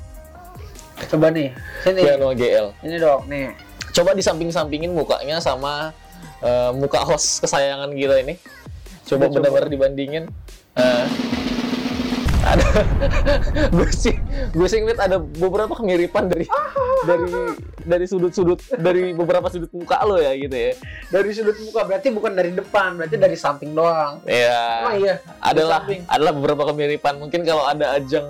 [1.10, 1.52] Coba nih.
[1.82, 2.00] Sini.
[2.00, 2.66] Keanu AGL.
[2.86, 3.52] Ini dong, nih.
[3.92, 5.90] coba di samping-sampingin mukanya sama
[6.44, 8.34] eh, muka host kesayangan kita ini.
[9.08, 10.24] Coba benar-benar dibandingin.
[10.76, 11.06] Eh,
[12.46, 12.64] ada
[13.74, 14.14] gue sih
[14.52, 16.46] gue sih ngeliat ada beberapa kemiripan dari
[17.02, 17.26] dari
[17.82, 20.72] dari sudut-sudut dari beberapa sudut muka lo ya gitu ya.
[21.08, 24.22] Dari sudut muka berarti bukan dari depan, berarti dari samping doang.
[24.24, 24.82] Ya.
[24.82, 25.14] Oh iya.
[25.38, 27.14] Adalah adalah beberapa kemiripan.
[27.16, 28.26] Mungkin kalau ada ajang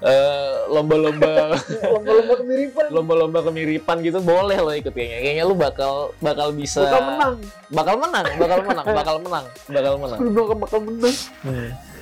[0.00, 1.58] eh, lomba-lomba
[1.94, 2.84] Lomba-lomba kemiripan.
[2.88, 5.18] lomba-lomba kemiripan gitu boleh lo ikut kayaknya.
[5.20, 7.34] Kayaknya lu bakal bakal bisa Bakal menang.
[7.68, 10.20] bakal menang, bakal menang, bakal menang, bakal menang.
[10.22, 11.16] Bakal bakal menang.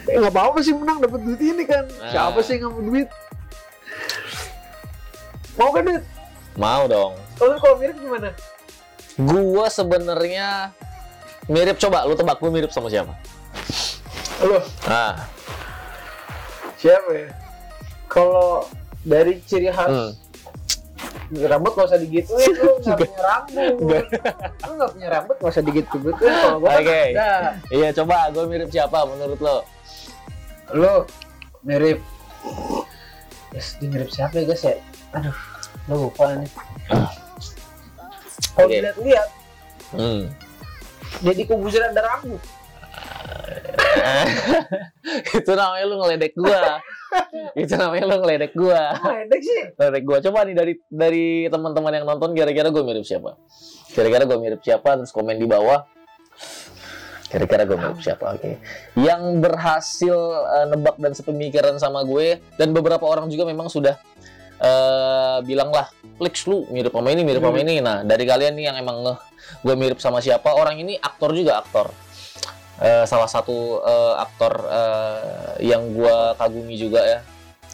[0.04, 1.88] Eh, nggak apa-apa sih menang dapat duit ini kan.
[1.88, 2.10] Nah.
[2.12, 3.08] Siapa sih yang nggak mau duit?
[5.54, 6.04] Mau kan duit?
[6.54, 7.12] Mau dong.
[7.40, 8.30] Kalau kalau mirip gimana?
[9.18, 10.74] Gua sebenarnya
[11.48, 13.14] mirip coba lu tebak gua mirip sama siapa?
[14.44, 15.24] Lo Nah,
[16.76, 17.28] siapa ya?
[18.10, 18.68] Kalau
[19.04, 20.12] dari ciri khas hmm.
[21.44, 23.74] rambut gak usah digituin lu nggak punya rambut
[24.64, 27.02] lu nggak punya rambut gak usah digitu gituin kalau kan Oke.
[27.12, 27.32] ada
[27.68, 29.56] Iya coba gua mirip siapa menurut lo?
[30.74, 31.06] Lu
[31.62, 32.02] mirip
[33.50, 34.74] yes, dia mirip siapa ya guys ya
[35.12, 35.36] aduh
[35.86, 36.50] lu lupa nih
[36.84, 37.08] Ah.
[38.52, 38.76] kalau Oke.
[38.76, 39.28] dilihat-lihat
[39.94, 40.26] Hmm.
[41.22, 42.42] jadi kubusiran ada rambut
[45.38, 46.82] itu namanya lu ngeledek gua.
[47.62, 48.90] itu namanya lu ngeledek gua.
[48.96, 50.18] enak sih Ngeledek gua.
[50.20, 53.38] Coba nih dari dari teman-teman yang nonton kira-kira gua mirip siapa?
[53.92, 54.98] Kira-kira gua mirip siapa?
[54.98, 55.86] Terus komen di bawah.
[57.34, 58.38] Kira-kira gue mirip siapa?
[58.38, 58.62] Oke.
[58.94, 60.16] Yang berhasil
[60.54, 63.98] eh, nebak dan sepemikiran sama gue dan beberapa orang juga memang sudah
[64.54, 65.90] eh bilang lah,
[66.22, 67.82] Lex lu mirip sama ini, mirip sama ini.
[67.82, 69.18] Nah, dari kalian nih yang emang ngeh
[69.66, 70.54] gue mirip sama siapa?
[70.54, 71.90] Orang ini aktor juga aktor.
[72.78, 77.18] Eh, salah satu eh, aktor eh, yang gue kagumi juga ya.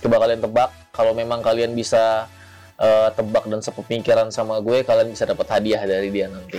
[0.00, 0.72] Coba kalian tebak.
[0.96, 2.24] Kalau memang kalian bisa
[2.80, 6.56] eh, tebak dan sepemikiran sama gue, kalian bisa dapat hadiah dari dia nanti.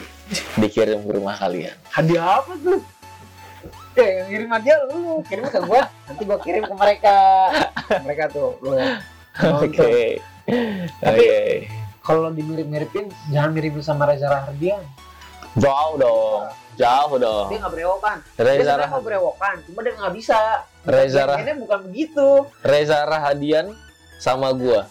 [0.56, 1.74] Dikirim ke rumah kalian.
[1.90, 2.80] hadiah apa tuh
[3.94, 7.16] yang kirim hadiah lu kirim ke gua nanti gua kirim ke mereka
[8.02, 9.04] mereka tuh lu ya
[9.54, 10.18] Oke.
[10.98, 11.42] Tapi- Oke.
[12.02, 14.80] kalau dimirip-miripin jangan miripin sama Reza Rahardian.
[15.54, 17.48] Jauh dong, jauh dong.
[17.48, 18.18] Dia nggak berewokan.
[18.32, 20.40] Dia Reza, Rah mau berewokan, cuma dia nggak bisa.
[20.82, 22.28] Reza Rah- Ini bukan begitu.
[22.62, 23.76] Reza Rahadian
[24.18, 24.88] sama gua.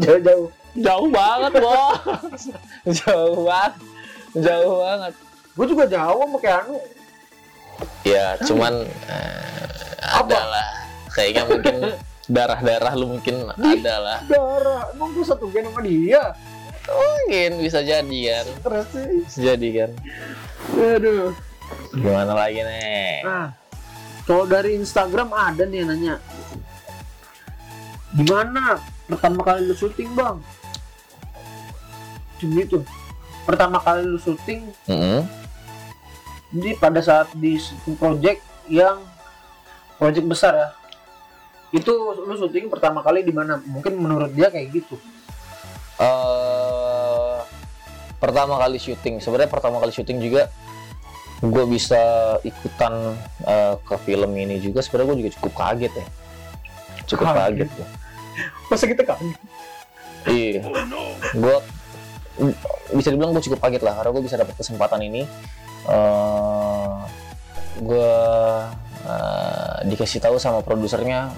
[0.00, 0.48] Jauh-jauh.
[0.78, 2.42] Jauh banget, Bos.
[3.02, 3.72] jauh banget.
[4.38, 5.14] Jauh banget.
[5.58, 6.78] Gue juga jauh sama kayak Anu.
[8.06, 10.68] Ya, cuman eh, ada lah.
[11.10, 11.76] Kayaknya mungkin
[12.34, 14.18] darah-darah lu mungkin ada lah.
[14.30, 16.32] Darah, emang gue satu gen sama dia.
[16.86, 18.46] Mungkin bisa jadi kan.
[18.62, 19.10] Terus sih.
[19.26, 19.90] Bisa jadi kan.
[20.78, 21.34] Aduh.
[21.94, 23.26] Gimana lagi nih?
[23.26, 23.54] Nah,
[24.26, 26.16] kalau dari Instagram ada nih yang nanya.
[28.14, 28.78] Gimana
[29.10, 30.38] pertama kali lu syuting bang?
[32.38, 32.78] Cuma itu.
[33.42, 35.26] Pertama kali lu syuting, Mm-mm.
[36.54, 37.58] jadi pada saat di
[37.98, 38.38] project
[38.70, 39.02] yang
[39.98, 40.68] project besar ya.
[41.70, 43.58] Itu lu syuting pertama kali di mana?
[43.64, 44.94] Mungkin menurut dia kayak gitu.
[46.00, 47.38] eh
[48.16, 50.48] pertama kali syuting sebenarnya pertama kali syuting juga
[51.40, 52.00] gue bisa
[52.40, 56.06] ikutan eh, ke film ini juga sebenarnya gue juga cukup kaget ya
[57.08, 57.40] cukup Kaget.
[57.64, 57.86] kaget ya
[58.68, 59.20] Masa kita kan?
[60.28, 60.62] iya.
[61.34, 61.56] Gue
[62.96, 65.22] bisa dibilang gue cukup kaget lah karena gue bisa dapat kesempatan ini.
[65.88, 66.90] Eh
[67.80, 68.14] gue
[69.08, 71.32] eh, dikasih tahu sama produsernya.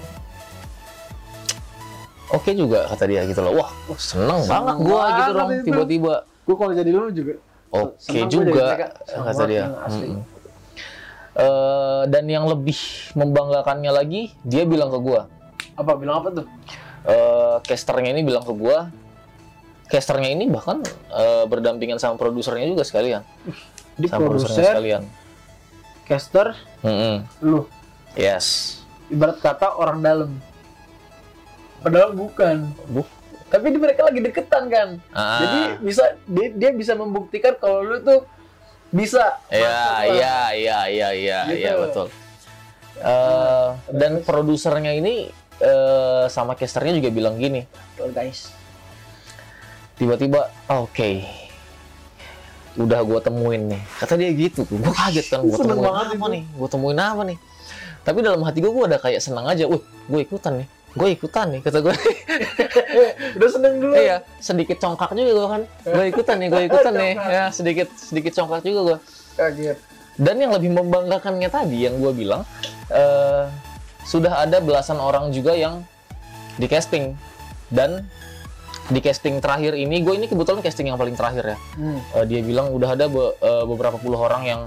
[2.33, 3.61] Oke juga kata dia gitu loh.
[3.61, 6.13] Wah seneng, Seneng banget gue gitu dong tiba-tiba.
[6.43, 7.33] Gue kalau jadi lu juga.
[7.73, 8.65] Oke gua juga
[9.09, 9.65] kata dia.
[11.33, 12.77] Eh, dan yang lebih
[13.17, 15.25] membanggakannya lagi, dia bilang ke gua,
[15.73, 16.45] Apa bilang apa tuh?
[17.03, 18.87] Eh casternya ini bilang ke gua,
[19.85, 23.21] casternya ini bahkan eh, berdampingan sama produsernya juga sekalian,
[23.93, 25.03] Di sama produsernya produser, sekalian.
[26.03, 26.47] caster,
[26.81, 27.15] Mm-mm.
[27.41, 27.67] lu.
[28.13, 28.79] Yes.
[29.05, 30.29] ibarat kata orang dalam
[31.79, 33.05] padahal bukan Buh.
[33.47, 37.99] tapi di mereka lagi deketan kan Ah, jadi bisa dia, dia bisa membuktikan kalau lu
[37.99, 38.23] tuh
[38.89, 41.57] bisa ya, iya, iya, iya, iya, Gitu.
[41.59, 42.07] iya betul.
[42.95, 48.49] Eh, dan produsernya ini eh, sama casternya juga bilang gini, Tuh, guys.
[49.93, 51.21] Tiba-tiba "Ah, oke.
[52.73, 53.81] Udah gua temuin nih.
[54.01, 56.33] Kata dia gitu gue kaget kan gue temuin banget apa itu.
[56.33, 56.43] nih?
[56.57, 57.37] Gue temuin apa nih?
[58.01, 59.69] Tapi dalam hati gue gue ada kayak senang aja.
[59.69, 59.77] Wih
[60.09, 60.67] gue ikutan nih.
[60.93, 61.93] Gue ikutan nih kata gue
[63.37, 65.61] udah seneng dulu iya sedikit congkak juga gue kan.
[65.85, 67.13] Gue ikutan nih gue ikutan nih.
[67.13, 68.97] Ya sedikit sedikit congkak juga gue
[69.37, 69.77] kaget.
[70.13, 72.41] Dan yang lebih membanggakannya tadi yang gue bilang
[72.89, 73.45] eh,
[74.03, 75.83] sudah ada belasan orang juga yang
[76.59, 77.15] di casting
[77.73, 78.05] dan
[78.91, 81.99] di casting terakhir ini gue ini kebetulan casting yang paling terakhir ya hmm.
[82.19, 84.61] Eh, dia bilang udah ada be- eh, beberapa puluh orang yang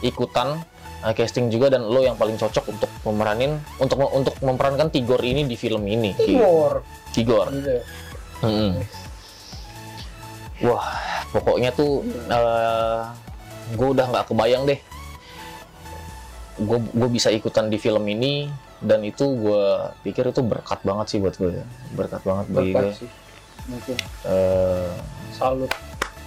[0.00, 0.62] ikutan
[1.02, 5.44] eh, casting juga dan lo yang paling cocok untuk memeranin untuk untuk memerankan Tigor ini
[5.44, 7.74] di film ini Timur Tigor gitu.
[8.40, 8.70] Mm-mm.
[10.64, 10.86] wah
[11.28, 12.06] pokoknya tuh
[13.76, 14.78] gue udah nggak kebayang deh
[16.60, 18.46] gue gue bisa ikutan di film ini
[18.78, 19.64] dan itu gue
[20.02, 21.56] pikir itu berkat banget sih buat gue
[21.90, 23.08] berkat banget bagi gue sih.
[23.66, 24.90] Mungkin Eh,
[25.32, 25.72] salut.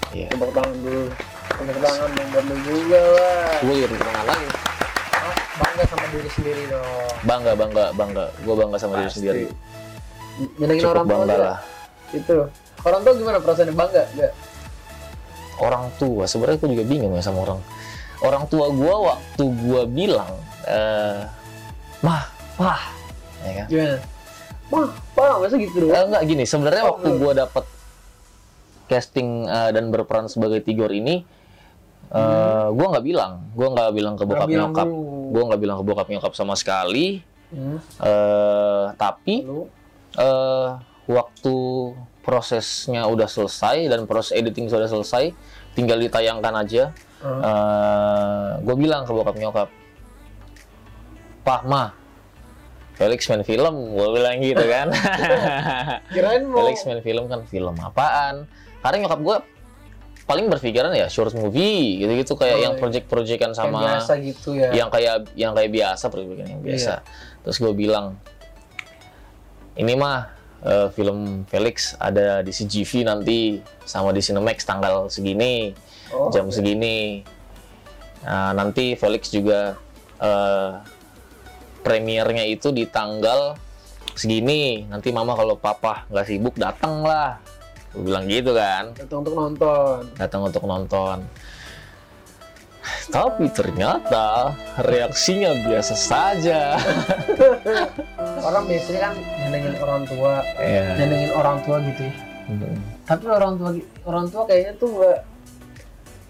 [0.09, 0.29] Iya.
[0.29, 1.05] tepuk tangan dulu.
[1.49, 4.47] Tepuk tangan dong buat lu juga lah gue jadi tangan lagi
[5.13, 7.09] Ah, bangga sama diri sendiri dong.
[7.23, 8.25] Bangga bangga bangga.
[8.41, 9.17] Gue bangga sama diri Pasti.
[9.21, 9.43] sendiri.
[10.57, 11.57] Nyenengin cukup orang tua bangga lah.
[12.11, 12.35] Itu.
[12.83, 13.71] Orang tua gimana perasaannya?
[13.71, 14.31] Bangga nggak?
[15.57, 16.23] Orang tua.
[16.25, 17.59] Sebenarnya gue juga bingung ya sama orang
[18.23, 20.31] orang tua gue waktu gue bilang
[20.63, 21.27] eh
[21.99, 22.23] mah
[22.55, 22.81] wah
[23.41, 23.67] ya kan?
[23.67, 23.97] Gimana?
[24.69, 27.19] Wah wah masa gitu Eh, doang enggak gini sebenarnya Oh, waktu belum.
[27.19, 27.65] gue dapet
[28.85, 31.23] casting eh, dan berperan sebagai Tigor ini
[32.05, 33.41] eh gue nggak bilang.
[33.51, 34.55] Gue nggak bilang ke bokap Hmm.
[34.61, 34.87] Nyokap.
[35.33, 37.19] gue nggak bilang ke bokap nyokap sama sekali.
[37.49, 39.65] Hmm, eh tapi lalu?
[40.15, 40.69] eh
[41.05, 41.55] waktu
[42.21, 45.33] prosesnya udah selesai dan proses editing sudah selesai
[45.73, 46.83] tinggal ditayangkan aja.
[47.23, 47.39] Hmm.
[47.39, 49.71] eh gue bilang ke bokap nyokap
[51.43, 51.95] Pak Ma
[52.93, 54.87] Felix main film gue bilang gitu kan.
[56.13, 58.45] Kirain mau Felix main film kan film apaan?
[58.79, 59.37] Karena nyokap gue
[60.23, 62.79] paling berpikiran ya short movie gitu-gitu kayak Oh, yang iya.
[62.79, 64.71] project-projectan kayak sama biasa gitu ya.
[64.71, 67.03] yang kayak yang kayak biasa project yang biasa.
[67.43, 68.15] Terus gue bilang
[69.73, 70.29] ini mah
[70.63, 75.75] eh, film Felix ada di CGV nanti sama di Cinemax tanggal segini
[76.13, 77.25] Oh, jam segini.
[78.21, 79.73] Nah, nanti Felix juga
[80.21, 80.71] eh,
[81.81, 83.57] premiernya itu di tanggal
[84.13, 84.85] segini.
[84.85, 87.41] Nanti mama kalau papa nggak sibuk datang lah.
[87.97, 88.93] Gue bilang gitu kan.
[88.93, 89.97] Datang untuk nonton.
[90.13, 91.17] Datang untuk nonton
[93.07, 96.75] tapi ternyata reaksinya biasa saja.
[98.47, 102.13] Orang biasanya kan nyenengin orang tua ya nyenengin orang tua gitu ya.
[102.43, 102.75] Mm-mm.
[103.03, 103.69] tapi orang tua
[104.03, 105.19] orang tua kayaknya tuh nggak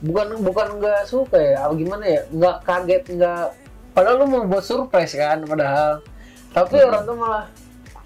[0.04, 1.58] bukan bukan nggak suka ya.
[1.64, 2.22] Apa gimana ya?
[2.30, 3.46] Nggak kaget nggak
[3.92, 6.06] padahal lu mau buat surprise kan padahal.
[6.50, 6.88] Tapi Hmm.
[6.88, 7.46] orang tua malah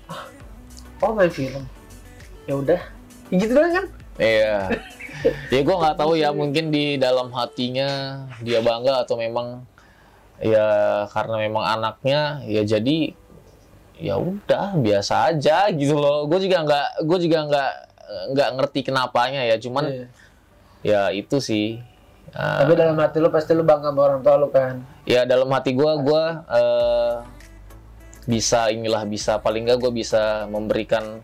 [0.07, 0.23] "Ah,
[1.01, 1.63] oh main film.
[2.43, 2.79] Ya udah.
[3.27, 3.85] Ya gitu doang kan?
[4.17, 4.55] Iya.
[5.53, 9.65] Ya gue nggak tahu ya mungkin di dalam hatinya dia bangga atau memang
[10.37, 13.13] ya karena memang anaknya ya jadi
[13.97, 16.29] ya udah biasa aja gitu loh.
[16.29, 17.71] Gue juga nggak gue juga nggak
[18.37, 19.57] nggak ngerti kenapanya ya.
[19.57, 20.05] Cuman Iya.
[20.85, 21.81] ya itu sih.
[22.37, 25.47] Ah, tapi dalam hati lu pasti lu bangga sama orang tua lu kan ya dalam
[25.47, 27.15] hati gue gue eh,
[28.27, 31.23] bisa inilah bisa paling nggak gue bisa memberikan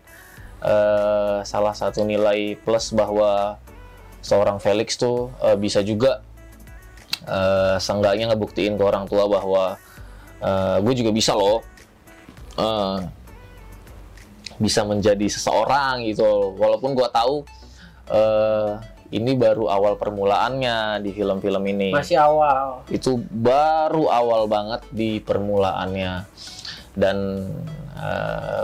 [0.64, 3.60] eh, salah satu nilai plus bahwa
[4.24, 6.24] seorang Felix tuh eh, bisa juga
[7.28, 9.76] eh, seenggaknya ngebuktiin ke orang tua bahwa
[10.84, 11.64] gue juga bisa loh
[12.56, 12.98] eh,
[14.60, 16.56] bisa menjadi seseorang gitu.
[16.56, 17.44] Walaupun gue tahu
[18.12, 18.70] eh,
[19.14, 21.96] ini baru awal permulaannya di film-film ini.
[21.96, 22.82] Masih awal.
[22.92, 26.28] Itu baru awal banget di permulaannya.
[26.92, 27.16] Dan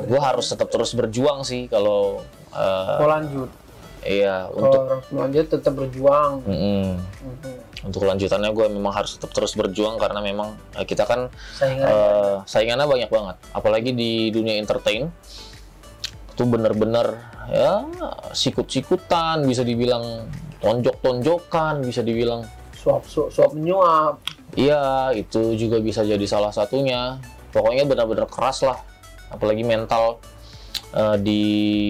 [0.04, 2.20] gue harus tetap terus berjuang sih kalau
[2.52, 3.48] eh, mau lanjut
[4.04, 6.96] iya untuk lanjut tetap berjuang Mm-mm.
[7.00, 7.86] Mhm.
[7.88, 12.34] untuk lanjutannya gue memang harus tetap terus berjuang karena memang eh, kita kan saingan eh,
[12.48, 15.08] saingannya banyak banget apalagi di dunia entertain
[16.32, 17.20] itu bener-bener
[17.52, 17.84] ya
[18.32, 20.28] sikut-sikutan bisa dibilang
[20.64, 24.16] tonjok-tonjokan bisa dibilang suap suap, suap menyuap
[24.58, 27.22] Iya, itu juga bisa jadi salah satunya.
[27.54, 28.82] Pokoknya benar-benar keras lah.
[29.30, 30.18] Apalagi mental
[30.94, 31.42] eh, di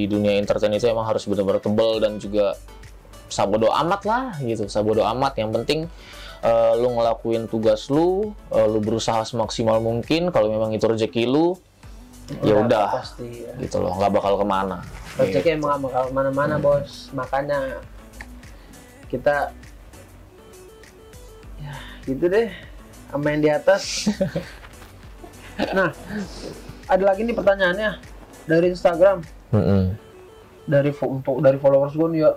[0.07, 2.57] dunia entertain itu emang harus benar-benar tebel dan juga
[3.31, 4.67] sabodo amat lah gitu.
[4.67, 5.39] Sabodo amat.
[5.39, 5.81] Yang penting
[6.45, 10.33] eh, lu ngelakuin tugas lu, eh, lu berusaha semaksimal mungkin.
[10.35, 11.57] Kalau memang itu rezeki lu,
[12.45, 13.53] ya udah, pasti ya.
[13.59, 13.97] gitu loh.
[13.97, 14.79] nggak bakal ke mana.
[15.19, 17.83] Rezeki emang gak bakal ke mana-mana bos makanya
[19.11, 19.51] kita
[21.59, 21.75] ya
[22.07, 22.49] gitu deh
[23.11, 24.07] sama yang di atas
[25.77, 25.91] nah
[26.87, 27.99] ada lagi nih pertanyaannya
[28.47, 29.25] dari Instagram.
[29.51, 29.99] Mm-mm.
[30.71, 32.33] dari fo- untuk dari followers gue nih ya.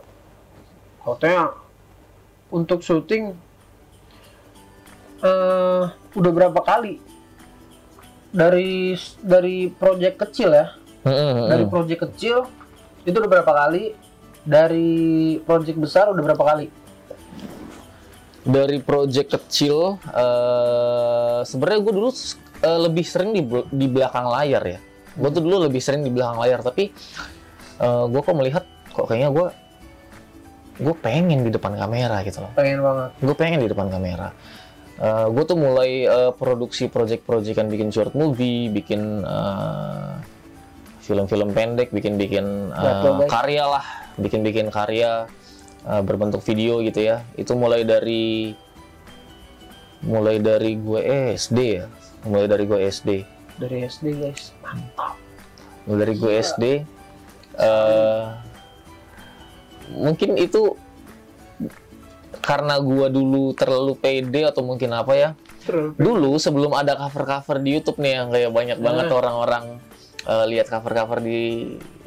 [1.06, 1.54] Katanya
[2.50, 3.38] untuk syuting
[5.22, 5.84] eh
[6.18, 6.98] udah berapa kali?
[8.34, 10.74] Dari dari project kecil ya.
[11.06, 11.52] Mm-mm.
[11.52, 12.50] dari project kecil
[13.06, 13.94] itu udah berapa kali?
[14.44, 16.68] Dari project besar udah berapa kali?
[18.44, 22.10] Dari project kecil eh sebenarnya gue dulu
[22.66, 24.80] eh, lebih sering di di belakang layar ya
[25.14, 26.90] gue tuh dulu lebih sering di belakang layar tapi
[27.82, 29.48] eh gue kok melihat kok kayaknya gue
[30.82, 32.52] gue pengen di depan kamera gitu loh.
[32.58, 33.10] Pengen banget.
[33.22, 34.34] Gue pengen di depan kamera.
[35.30, 40.14] Gue tuh mulai eh, produksi project-projectan bikin short movie bikin eh,
[41.04, 43.30] film-film pendek bikin-bikin eh, guys.
[43.30, 45.28] karya lah bikin-bikin karya
[45.86, 47.22] eh, berbentuk video gitu ya.
[47.38, 48.56] Itu mulai dari
[50.06, 51.02] mulai dari gue
[51.38, 51.86] SD ya.
[52.26, 53.10] Mulai dari gue SD
[53.64, 54.52] dari SD guys.
[54.60, 55.16] Mantap.
[55.88, 56.64] Mulai dari gue SD
[57.60, 58.26] eh,
[59.94, 60.74] mungkin itu
[62.44, 65.30] karena gua dulu terlalu pede atau mungkin apa ya?
[65.96, 69.16] Dulu sebelum ada cover-cover di YouTube nih yang kayak banyak banget Eh.
[69.16, 69.66] orang-orang
[70.28, 71.40] eh, lihat cover-cover di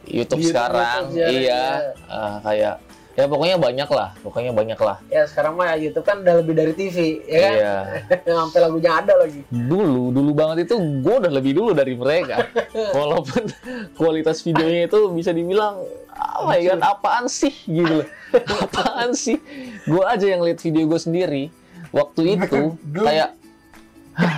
[0.06, 1.64] YouTube Di YouTube sekarang aja, iya.
[2.04, 2.74] Eh, kayak
[3.16, 5.00] ya pokoknya banyak lah pokoknya banyak lah.
[5.08, 7.54] Ya sekarang mah YouTube kan udah lebih dari TV ya kan?
[7.56, 7.74] Iya.
[8.44, 9.40] Sampai lagunya ada lagi.
[9.48, 12.44] Dulu dulu banget itu gue udah lebih dulu dari mereka.
[12.96, 13.48] Walaupun
[13.96, 15.80] kualitas videonya itu bisa dibilang
[16.12, 18.08] apa ya apaan sih gitu loh.
[18.64, 19.40] Apaan sih?
[19.88, 21.48] Gue aja yang lihat video gue sendiri.
[21.92, 23.32] Waktu itu kayak
[24.16, 24.36] "Hah,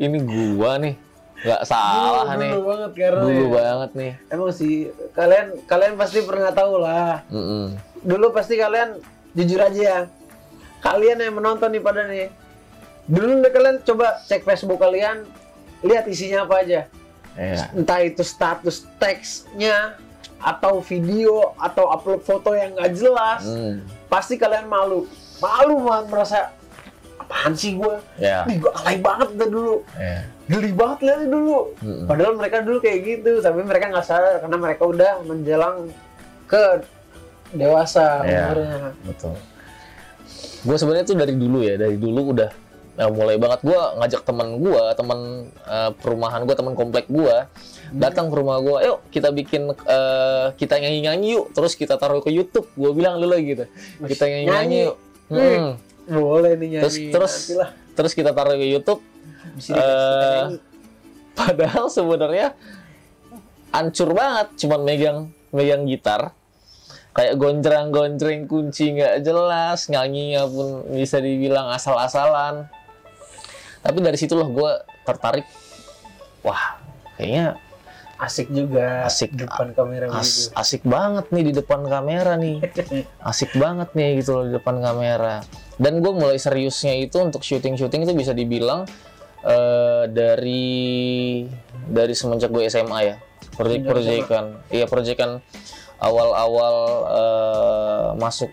[0.00, 0.18] ini
[0.56, 0.96] gua nih
[1.42, 3.50] nggak salah dulu, nih dulu banget karena dulu ya.
[3.52, 4.74] banget nih emang sih
[5.12, 7.64] kalian kalian pasti pernah tahu lah Mm-mm.
[8.00, 9.02] dulu pasti kalian
[9.32, 9.98] jujur aja ya
[10.80, 12.30] kalian yang menonton nih pada nih
[13.04, 15.26] dulu deh kalian coba cek Facebook kalian
[15.80, 16.82] lihat isinya apa aja
[17.32, 17.72] Iya.
[17.72, 19.96] entah itu status teksnya
[20.36, 23.80] atau video atau upload foto yang nggak jelas Mm.
[24.06, 26.38] pasti kalian malu malu banget merasa
[27.16, 27.94] apaan sih gue
[28.44, 30.28] nih gue alay banget gue dulu Iya.
[30.52, 32.04] Geli banget lihatnya dulu Mm-mm.
[32.04, 35.88] padahal mereka dulu kayak gitu tapi mereka nggak sadar karena mereka udah menjelang
[36.44, 36.62] ke
[37.50, 38.40] dewasa Iya.
[38.46, 39.34] umurnya betul
[40.62, 42.50] gue sebenarnya tuh dari dulu ya dari dulu udah
[42.94, 45.18] eh, mulai banget gue ngajak temen gue temen
[45.64, 47.36] eh, perumahan gue temen komplek gue
[47.92, 52.20] datang ke rumah gue yuk kita bikin eh, kita nyanyi nyanyi yuk terus kita taruh
[52.20, 53.64] ke YouTube gue bilang dulu gitu
[54.02, 54.80] kita nyanyi nyanyi nyanyi.
[54.82, 54.96] yuk
[55.32, 55.40] Hmm.
[55.40, 56.18] Mm.
[56.18, 57.70] boleh nih nyanyi terus terus nantilah.
[57.94, 59.00] terus kita taruh ke YouTube
[59.56, 60.56] Di nyanyi.
[61.32, 62.52] padahal sebenarnya
[63.72, 65.18] hancur banget cuman megang
[65.50, 66.36] megang gitar
[67.12, 72.68] kayak gonjreng-gonjreng kunci nggak jelas nyanyinya pun bisa dibilang asal-asalan
[73.80, 74.72] tapi dari situ loh gue
[75.04, 75.44] tertarik
[76.40, 76.80] wah
[77.16, 77.56] kayaknya
[78.22, 79.02] Asik juga.
[79.02, 79.34] Asik.
[79.34, 80.54] Depan kamera as- begitu.
[80.54, 82.62] asik banget nih di depan kamera nih
[83.30, 85.42] asik banget nih gitu loh di depan kamera
[85.82, 88.86] dan gue mulai seriusnya itu untuk syuting-syuting itu bisa dibilang
[89.42, 91.44] eh, dari
[91.84, 93.16] dari semenjak gue SMA ya
[93.52, 95.42] proyek-proyekan iya proyekan
[95.98, 96.76] awal-awal
[97.08, 98.50] eh, masuk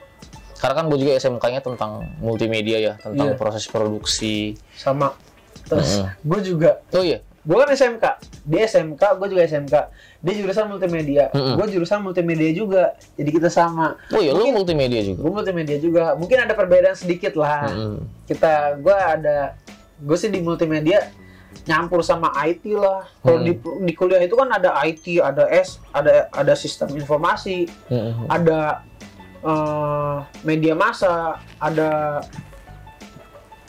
[0.55, 3.37] karena kan gue juga SMK-nya tentang multimedia ya tentang Iya.
[3.37, 5.15] proses produksi Sama.
[5.63, 6.09] Terus Mm-mm.
[6.19, 6.71] gue juga.
[6.91, 8.05] oh iya Gue kan SMK.
[8.43, 9.73] Dia SMK, gue juga SMK.
[10.19, 11.31] Dia jurusan multimedia.
[11.31, 11.55] Mm-mm.
[11.55, 12.83] Gue jurusan multimedia juga.
[13.15, 13.95] Jadi kita sama.
[14.11, 16.03] oh iya lu multimedia juga Gue multimedia juga.
[16.13, 17.71] Mungkin ada perbedaan sedikit lah.
[17.71, 18.03] Mm-mm.
[18.27, 19.55] Kita, gue ada,
[19.99, 21.11] gue sih di multimedia
[21.65, 23.09] nyampur sama IT lah.
[23.19, 23.45] Kalau Hmm.
[23.45, 28.27] di, di kuliah itu kan ada IT, ada S, ada ada sistem informasi, Mm-mm.
[28.27, 28.85] ada
[29.39, 32.21] eh, media massa, ada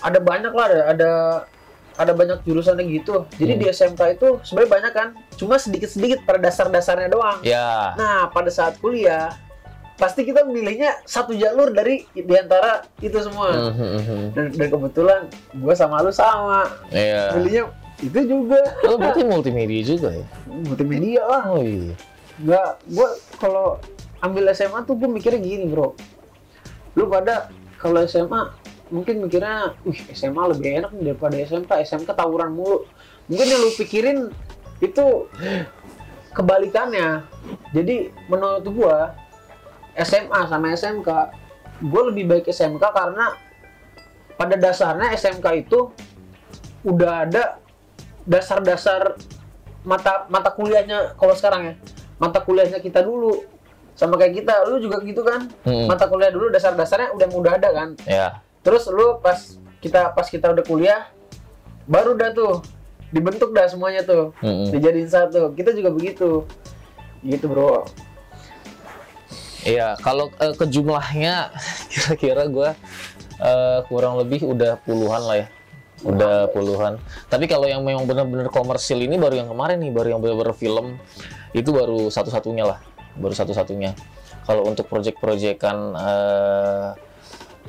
[0.00, 1.10] ada banyak lah, ada ada,
[1.94, 3.28] ada banyak jurusannya gitu.
[3.36, 3.60] Jadi Hmm.
[3.60, 7.38] di SMK itu sebenarnya banyak kan, cuma sedikit-sedikit pada dasar-dasarnya doang.
[7.42, 9.36] ya Nah, pada saat kuliah
[10.00, 13.52] pasti kita memilihnya satu jalur dari di antara itu semua.
[13.76, 14.32] Mhm.
[14.32, 15.20] Dan, dan kebetulan
[15.52, 17.36] gue sama lu sama, Iya.
[17.36, 17.64] milihnya
[18.00, 18.56] itu juga
[18.88, 20.24] Lo berarti multimedia juga ya?
[20.48, 21.42] multimedia lah.
[21.52, 21.92] Oh iya.
[22.40, 23.76] Nggak, gue kalau
[24.24, 25.92] ambil SMA tuh gue mikirnya gini bro.
[26.96, 28.56] Lu pada kalau SMA
[28.88, 31.70] mungkin mikirnya, wih SMA lebih enak daripada SMK.
[31.84, 32.88] SMK tawuran mulu.
[33.28, 34.32] Mungkin yang lu pikirin
[34.80, 35.28] itu
[36.32, 37.22] kebalikannya.
[37.76, 38.96] Jadi menurut gue
[39.98, 41.08] SMA sama SMK,
[41.80, 43.34] gue lebih baik SMK karena
[44.36, 45.92] pada dasarnya SMK itu
[46.84, 47.60] udah ada
[48.24, 49.20] dasar-dasar
[49.84, 51.74] mata mata kuliahnya kalau sekarang ya.
[52.20, 53.44] Mata kuliahnya kita dulu
[53.96, 54.64] sama kayak kita.
[54.68, 55.48] Lu juga gitu kan?
[55.64, 55.88] Mm-mm.
[55.88, 57.88] mata kuliah dulu dasar-dasarnya udah udah ada kan?
[58.04, 58.40] Ya.
[58.60, 61.08] terus lu pas kita pas kita udah kuliah
[61.88, 62.60] baru dah tuh
[63.08, 64.36] dibentuk dah semuanya tuh.
[64.40, 64.72] Mm-mm.
[64.72, 65.52] dijadiin satu.
[65.56, 66.44] Kita juga begitu.
[67.20, 67.84] Gitu bro
[69.64, 71.52] Iya, kalau eh, ke jumlahnya
[71.92, 72.70] kira-kira gue
[73.40, 75.48] eh, kurang lebih udah puluhan lah ya.
[76.00, 76.96] Udah puluhan.
[77.28, 80.96] Tapi kalau yang memang benar-benar komersil ini baru yang kemarin nih, baru yang benar-benar film
[81.52, 82.80] itu baru satu-satunya lah,
[83.20, 83.92] baru satu-satunya.
[84.48, 86.88] Kalau untuk project-projectan eh,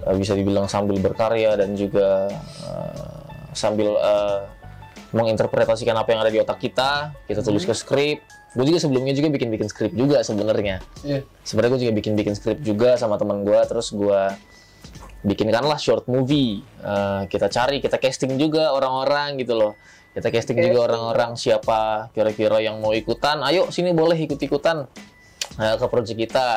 [0.08, 2.32] eh, bisa dibilang sambil berkarya dan juga
[2.72, 3.20] eh,
[3.52, 4.42] sambil eh,
[5.12, 8.24] menginterpretasikan apa yang ada di otak kita, kita tulis ke skrip.
[8.52, 11.24] Gue juga sebelumnya juga bikin-bikin skrip juga sebenarnya Iya.
[11.42, 14.22] sebenarnya gue juga bikin bikin skrip juga sama teman gue terus gue
[15.22, 19.74] bikinkanlah short movie Eh, kita cari kita casting juga orang-orang gitu loh
[20.12, 20.84] kita casting juga Casting.
[20.84, 21.82] orang-orang siapa
[22.12, 24.84] kira-kira yang mau ikutan ayo sini boleh ikut-ikutan
[25.56, 26.48] eh, ke project kita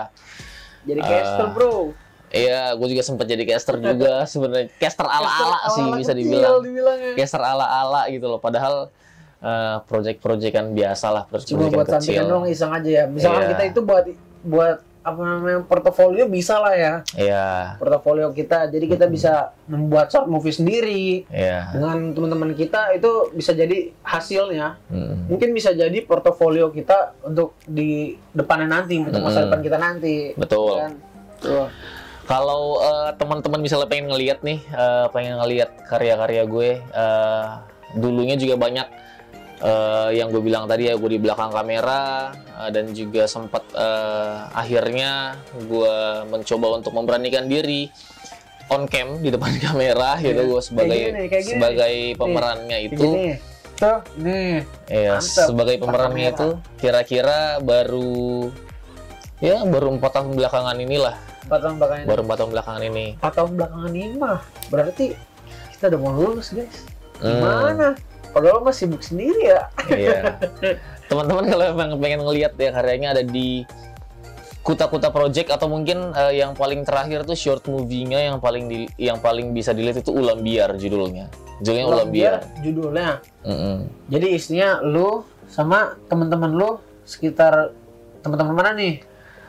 [0.82, 1.06] jadi Ah.
[1.06, 1.94] caster bro
[2.28, 6.58] iya gue juga sempat jadi caster juga sebenarnya caster ala-ala sih ala-ala bisa kecil dibilang
[6.58, 7.12] dibilangnya.
[7.14, 8.90] caster ala-ala gitu loh padahal
[9.44, 13.04] eh, project-projectan biasa lah cuma project-projectan buat sampingan kecil doang iseng aja ya.
[13.06, 13.50] Misalkan Iya.
[13.52, 14.04] kita itu buat
[14.44, 16.94] buat apa namanya portofolio bisa lah ya.
[17.12, 17.76] Iya.
[17.76, 18.72] Portofolio kita.
[18.72, 21.28] Jadi kita bisa membuat short movie sendiri.
[21.28, 21.76] Iya.
[21.76, 24.80] Dengan teman-teman kita itu bisa jadi hasilnya.
[24.88, 25.28] Mm.
[25.28, 29.52] mungkin bisa jadi portofolio kita untuk di depannya nanti untuk masa Mm-mm.
[29.52, 30.16] depan kita nanti.
[30.40, 30.72] Betul.
[30.80, 30.92] Kan?
[31.44, 31.68] Tuh.
[32.24, 37.44] Kalau eh, teman-teman misalnya pengen ngeliat nih, eh, pengen ngeliat karya-karya gue, eh,
[38.00, 38.88] dulunya juga banyak
[39.56, 44.36] eh, yang gue bilang tadi ya, gue di belakang kamera eh, dan juga sempat eh,
[44.52, 45.96] akhirnya gue
[46.26, 47.86] mencoba untuk memberanikan diri
[48.66, 50.48] on cam di depan kamera gitu, Iya.
[50.48, 51.52] gue sebagai Kayak gini, kayak gini.
[51.52, 53.08] sebagai pemerannya Kayak itu,
[53.74, 54.54] tuh nih
[54.86, 55.44] ya Mantap.
[55.44, 56.48] sebagai pemerannya itu
[56.78, 58.48] kira-kira baru
[59.38, 63.06] ya baru empat tahun belakangan inilah, empat tahun belakangan baru empat tahun belakangan ini.
[63.14, 64.40] empat tahun belakangan ini mah
[64.70, 65.04] berarti
[65.74, 66.76] kita udah mau lulus guys
[67.14, 67.94] Hmm.
[68.34, 70.42] Padahal mah sibuk sendiri ya Iya.
[71.08, 73.62] Teman-teman kalau emang pengen ngelihat ya karyanya ada di
[74.60, 79.16] Kuta-Kuta Project atau mungkin eh, yang paling terakhir tuh short movie-nya yang paling di, yang
[79.18, 81.28] paling bisa dilihat itu Ulam Biar judulnya.
[81.60, 82.40] Judulnya Ulam Biar.
[82.58, 83.76] judulnya Mm-mm.
[84.08, 86.70] jadi isinya lu sama teman-teman lu
[87.04, 87.70] sekitar
[88.20, 89.04] teman-teman mana nih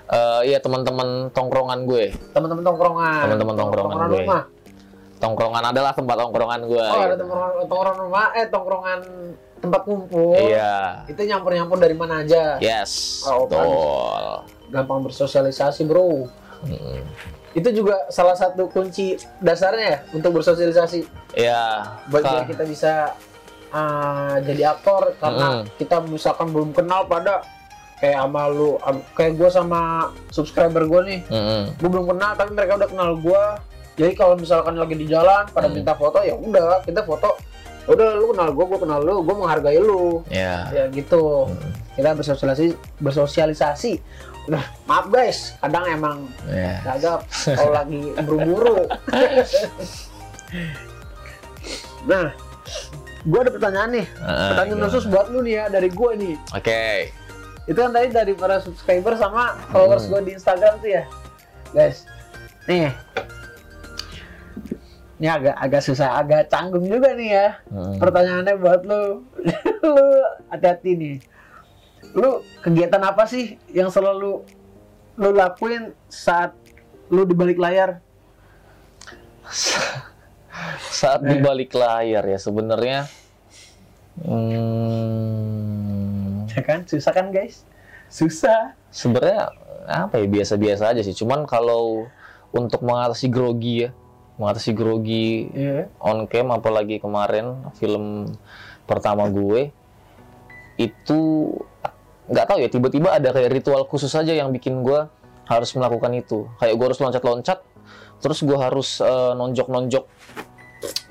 [0.05, 2.13] Eh, iya teman-teman tongkrongan gue.
[2.29, 4.21] teman-teman tongkrongan Teman-teman tongkrongan gue.
[4.21, 4.41] rumah
[5.16, 6.76] Tongkrongan adalah tempat tongkrongan gue.
[6.82, 7.24] oh ada gitu.
[7.24, 8.99] tongkrongan tongkrongan rumah eh tongkrongan
[9.57, 11.07] tempat kumpul Iya.
[11.07, 13.24] itu nyampur-nyampur dari mana aja Yes.
[13.24, 14.43] Oh, Betul.
[14.70, 16.28] gampang bersosialisasi bro
[16.61, 16.99] Mm-mm.
[17.51, 21.95] itu juga salah satu kunci dasarnya ya untuk bersosialisasi Iya.
[22.05, 22.93] buat Ka- biar kita bisa
[23.72, 25.72] ah, jadi aktor karena Mm-mm.
[25.78, 27.41] kita misalkan belum kenal pada
[27.95, 28.76] kayak sama lu
[29.13, 29.82] kayak gue sama
[30.28, 31.61] subscriber gue nih Mm-mm.
[31.74, 33.43] gue belum kenal tapi mereka udah kenal gue
[33.95, 35.75] jadi kalau misalkan lagi di jalan pada Hmm.
[35.75, 37.35] minta foto ya udah kita foto
[37.85, 40.67] udah lu kenal gue gue kenal lu gue menghargai lu Ya.
[40.69, 41.71] ya gitu Mm.
[41.93, 42.65] kita bersosialisasi
[42.97, 43.91] bersosialisasi
[44.45, 46.81] udah maaf guys kadang emang Ya.
[46.83, 48.83] gagap kalau lagi buru-buru
[52.05, 52.33] nah
[53.21, 54.85] gue ada pertanyaan nih Ah, pertanyaan gimana?
[54.89, 56.83] khusus buat lu nih ya dari gue nih Oke.
[57.65, 60.11] itu kan tadi dari para subscriber sama followers Hmm.
[60.11, 61.03] gue di Instagram tuh ya
[61.69, 62.05] guys
[62.65, 62.93] nih
[65.16, 67.49] ini agak agak susah agak canggung juga nih ya.
[67.72, 67.97] Mm.
[68.03, 69.24] pertanyaannya buat lu.
[69.86, 69.95] Lu
[70.49, 71.18] hati-hati nih.
[72.11, 74.43] Lu kegiatan apa sih yang selalu
[75.16, 76.51] lu lakuin saat
[77.07, 78.01] lu di balik layar?
[80.89, 81.43] Saat di Eh.
[81.43, 83.05] balik layar ya sebenarnya
[85.16, 86.88] hmm, ya kan?
[86.88, 87.61] Susah kan guys?
[88.07, 88.72] Susah.
[88.89, 89.51] Sebenarnya
[89.86, 91.11] apa ya biasa-biasa aja sih.
[91.11, 92.07] Cuman kalau
[92.55, 93.89] untuk mengatasi grogi ya,
[94.36, 95.88] mengatasi grogi iya.
[96.03, 98.36] on cam apalagi kemarin film
[98.83, 99.71] pertama gue
[100.75, 101.19] itu
[102.25, 105.07] nggak tahu ya tiba-tiba ada kayak ritual khusus aja yang bikin gue
[105.45, 106.49] harus melakukan itu.
[106.57, 107.59] Kayak gue harus loncat-loncat
[108.23, 110.05] terus gue harus eh, nonjok-nonjok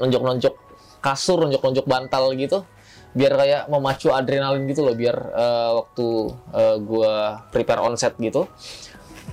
[0.03, 0.55] nonjok-nonjok
[0.99, 2.67] kasur nonjok-nonjok bantal gitu
[3.15, 6.07] biar kayak memacu adrenalin gitu loh biar eh, waktu
[6.51, 7.15] eh, gue
[7.55, 8.51] prepare on set gitu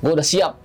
[0.03, 0.60] gue udah siap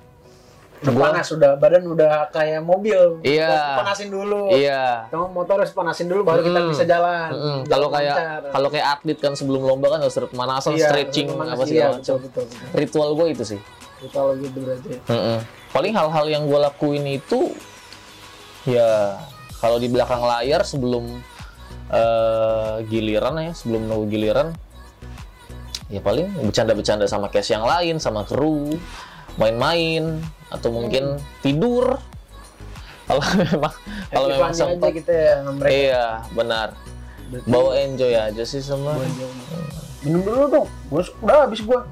[0.76, 3.48] udah Gua- panas udah badan udah kayak mobil Iya.
[3.48, 6.68] Harus panasin dulu iya kamu motor harus panasin dulu baru kita Mm.
[6.68, 7.28] bisa jalan.
[7.32, 8.16] Jalan Kalau kayak
[8.50, 12.16] kalau kayak atlet kan sebelum lomba kan harus pemanasan, Iya, stretching pemanas, apa iya, betul,
[12.20, 12.66] betul, betul.
[12.72, 13.60] Ritual gue itu sih.
[13.96, 15.38] Kita lagi berarti Mm-mm.
[15.68, 17.40] Paling hal-hal yang gue lakuin itu
[18.64, 19.16] ya
[19.56, 21.24] kalau di belakang layar sebelum
[21.88, 24.52] eh, giliran ya, sebelum nunggu giliran
[25.86, 28.74] ya paling bercanda-bercanda sama cast yang lain, sama kru,
[29.36, 32.00] main-main atau mungkin tidur.
[33.06, 33.74] Kalau memang
[34.10, 35.72] kalau memang sempat kita ya sama mereka.
[35.72, 36.68] Iya benar.
[37.26, 38.94] Berarti bawa enjoy aja sih semua.
[40.04, 41.82] minum dulu dong gua udah habis gua.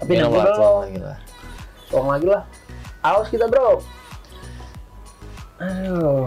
[0.00, 1.16] Tapi Minum dulu tuang lagi lah.
[1.88, 2.42] tolong lagi lah.
[3.02, 3.78] Haus kita bro.
[5.60, 6.26] Aduh.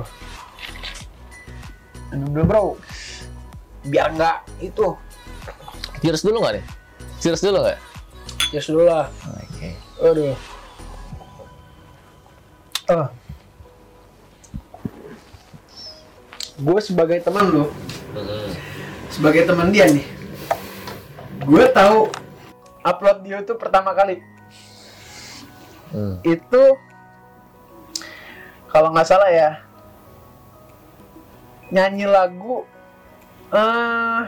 [2.14, 2.64] Minum dulu bro.
[3.86, 4.96] Biar nggak itu.
[6.02, 6.66] Cheers dulu nggak nih?
[7.20, 7.80] Cheers dulu nggak?
[8.46, 9.10] cheers dulu lah.
[9.26, 9.74] Oke.
[10.00, 10.38] Aduh.
[12.92, 13.10] Ah.
[16.56, 17.66] Gue sebagai teman lu
[19.16, 20.04] sebagai teman dia nih
[21.48, 22.12] gue tahu
[22.84, 24.20] upload di YouTube pertama kali.
[25.96, 26.20] Hmm.
[26.28, 26.64] itu
[28.68, 29.64] kalau nggak salah ya
[31.72, 32.68] nyanyi lagu
[33.56, 34.24] eh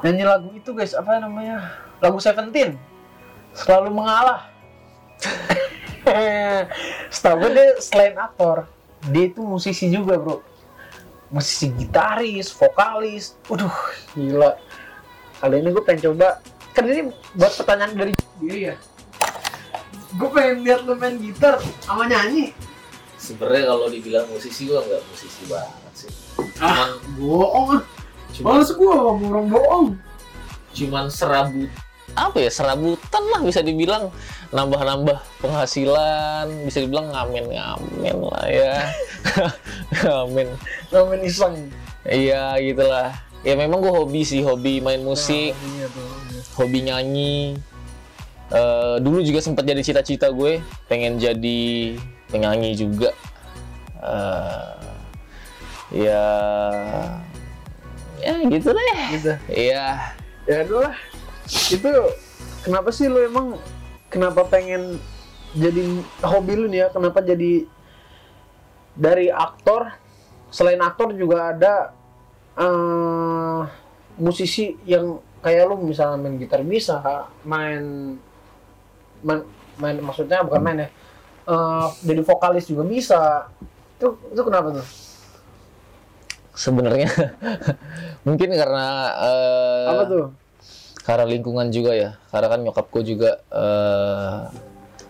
[0.00, 2.80] nyanyi lagu itu guys apa namanya lagu Seventeen
[3.60, 4.48] selalu mengalah.
[7.12, 8.64] Setahu gue dia selain aktor
[9.08, 10.44] dia itu musisi juga bro.
[11.32, 13.40] Musisi gitaris vokalis.
[13.48, 13.72] Waduh
[14.12, 14.52] gila.
[15.40, 16.44] Kali ini gue pengen coba.
[16.76, 18.12] Kan ini buat pertanyaan dari
[18.44, 18.74] dia ya.
[20.20, 22.52] Gue pengen lihat lu main gitar sama nyanyi.
[23.16, 26.12] Sebenarnya kalau dibilang musisi gua nggak musisi banget sih.
[26.56, 26.88] ah
[27.20, 27.84] bohong.
[28.32, 29.88] Cuman, males gue sama orang bohong.
[30.70, 31.66] cuman serabut
[32.18, 34.10] apa ya serabutan lah bisa dibilang.
[34.50, 38.74] Nambah-nambah penghasilan bisa dibilang ngamen-ngamen lah ya.
[40.02, 40.48] Ngamen.
[40.90, 41.70] Namanya iseng.
[42.02, 43.14] Iya gitulah.
[43.40, 46.04] Ya memang gua hobi sih hobi main musik Nah, iya tuh,
[46.34, 46.40] iya.
[46.60, 47.38] hobi nyanyi.
[48.50, 50.58] Eh, dulu juga sempat jadi cita-cita gue
[50.90, 51.94] pengen jadi
[52.34, 53.14] penyanyi juga.
[54.02, 54.70] Eh,
[56.02, 56.26] ya
[58.18, 59.00] ya gitu deh.
[59.14, 59.32] Gitu.
[59.54, 59.86] Iya.
[60.50, 60.96] Ya udah lah
[61.50, 61.90] itu
[62.62, 63.58] kenapa sih lu emang
[64.06, 64.98] kenapa pengen
[65.54, 65.82] jadi
[66.22, 66.88] hobi lu nih ya?
[66.94, 67.66] Kenapa jadi
[68.94, 69.90] dari aktor?
[70.50, 71.74] Selain aktor juga ada
[72.58, 73.60] eh
[74.18, 78.14] musisi yang kayak lu misalnya main gitar bisa main
[79.24, 79.40] main,
[79.80, 80.88] main maksudnya bukan main ya
[81.48, 83.48] eh, jadi vokalis juga bisa.
[83.96, 84.86] Itu itu kenapa tuh?
[86.54, 87.08] Sebenarnya
[88.26, 88.86] mungkin karena
[89.16, 90.24] eh, apa tuh
[91.00, 93.30] karena lingkungan juga ya karena kan nyokap gue juga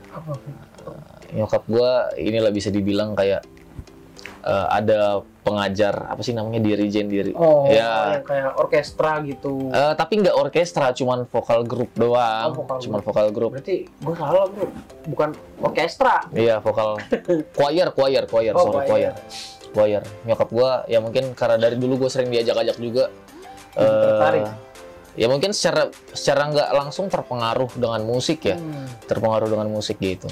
[0.09, 0.33] apa
[1.31, 3.47] nyokap gue inilah bisa dibilang kayak
[4.43, 9.95] eh, ada pengajar apa sih namanya dirijen diri oh ya yang kayak orkestra gitu Eh,
[9.95, 12.51] tapi nggak orkestra, cuman vokal grup doang.
[12.51, 13.51] Oh, vokal cuman vokal grup.
[13.55, 14.67] berarti gue salah bro
[15.07, 15.31] bukan
[15.61, 16.99] orkestra Iya, vokal
[17.59, 19.13] choir, choir, choir, Oh, sorry, choir.
[19.71, 20.03] choir.
[20.27, 23.07] Nyokap gua ya mungkin karena dari dulu gue sering diajak-ajak juga.
[23.73, 24.45] Tertarik.
[25.21, 28.57] Ya mungkin secara secara nggak langsung terpengaruh dengan musik ya.
[28.57, 28.89] Hmm.
[29.05, 30.25] terpengaruh dengan musik gitu.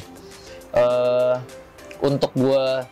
[0.73, 1.37] Eh
[2.01, 2.89] untuk gua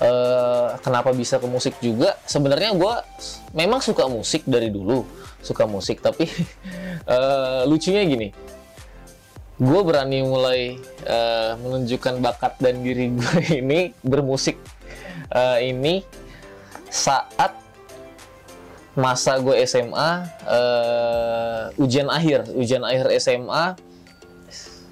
[0.00, 2.16] eh kenapa bisa ke musik juga?
[2.24, 5.04] Sebenarnya gua s- memang suka musik dari dulu
[5.40, 6.00] suka musik.
[6.00, 6.24] Tapi
[7.14, 8.28] eh lucunya gini.
[9.60, 10.72] Gue berani mulai
[11.04, 14.56] eh, menunjukkan bakat dan diri gue ini bermusik
[15.28, 16.00] eh, ini
[16.88, 17.59] saat
[18.92, 20.10] masa gue SMA
[20.44, 23.78] eh, ujian akhir ujian akhir SMA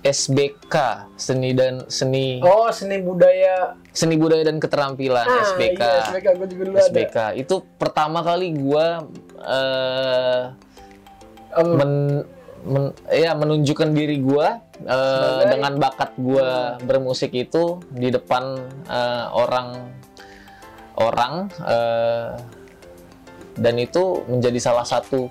[0.00, 0.74] SBK
[1.16, 3.74] seni dan seni Oh, seni budaya.
[3.90, 6.86] seni budaya dan keterampilan Ah, SBK Iya, SBK gue juga dulu ada.
[6.86, 8.86] SBK itu pertama kali gue
[9.42, 10.42] eh,
[11.50, 12.22] Oh, men,
[12.62, 19.26] men- ya menunjukkan diri gua eh, Sebagai- dengan bakat gua bermusik itu di depan eh,
[19.28, 19.90] orang
[20.94, 22.30] orang eh,
[23.58, 25.26] dan itu menjadi salah satu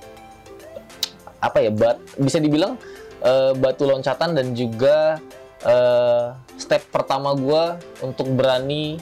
[1.39, 2.75] apa ya bat bisa dibilang
[3.21, 5.21] eh, batu loncatan dan juga
[5.63, 6.25] eh,
[6.57, 8.99] step pertama gua untuk berani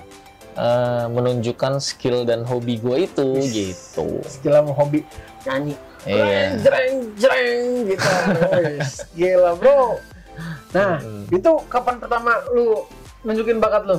[0.55, 5.01] eh, menunjukkan skill dan hobi gua itu gitu skill sama hobi
[5.45, 5.75] nyanyi.
[6.05, 6.61] Iya.
[6.61, 8.09] Jreng, jreng, gitu.
[9.17, 9.97] Gila, bro.
[10.69, 11.33] Nah, Mm.
[11.33, 12.85] itu kapan pertama lu
[13.25, 13.97] nunjukin bakat lu?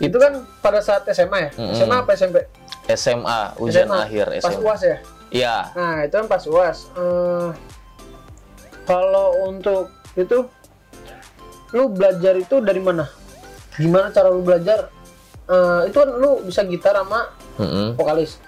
[0.00, 1.50] Itu kan pada saat SMA ya?
[1.52, 1.74] Mm-mm.
[1.76, 2.48] SMA apa SMP?
[2.88, 4.96] SMA ujian SMA, akhir Pas SMA UAS ya?
[5.28, 6.78] Iya Nah, itu kan pas UAS.
[6.96, 7.48] Eh,
[8.88, 10.48] kalau untuk itu,
[11.76, 13.04] lu belajar itu dari mana?
[13.76, 14.88] Gimana cara lu belajar?
[15.48, 17.28] Eh, itu kan lu bisa gitar sama
[17.60, 17.96] Mm-mm.
[18.00, 18.40] vokalis.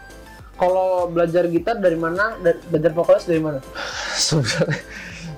[0.56, 2.36] Kalau belajar gitar dari mana?
[2.72, 3.60] Belajar vokalis dari mana?
[4.16, 4.76] sebenarnya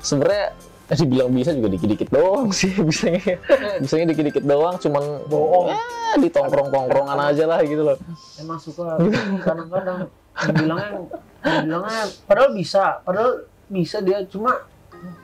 [0.02, 0.46] sebenarnya
[0.94, 3.40] dibilang bisa juga dikit-dikit doang sih bisanya
[3.78, 5.72] bisanya dikit-dikit doang cuman Bohong.
[5.72, 5.80] ya
[6.20, 7.96] di tongkrong-tongkrongan aja lah gitu loh
[8.36, 9.00] Emang suka
[9.40, 10.90] kadang-kadang dibilangnya
[11.40, 14.68] dibilangnya padahal bisa, padahal bisa dia cuma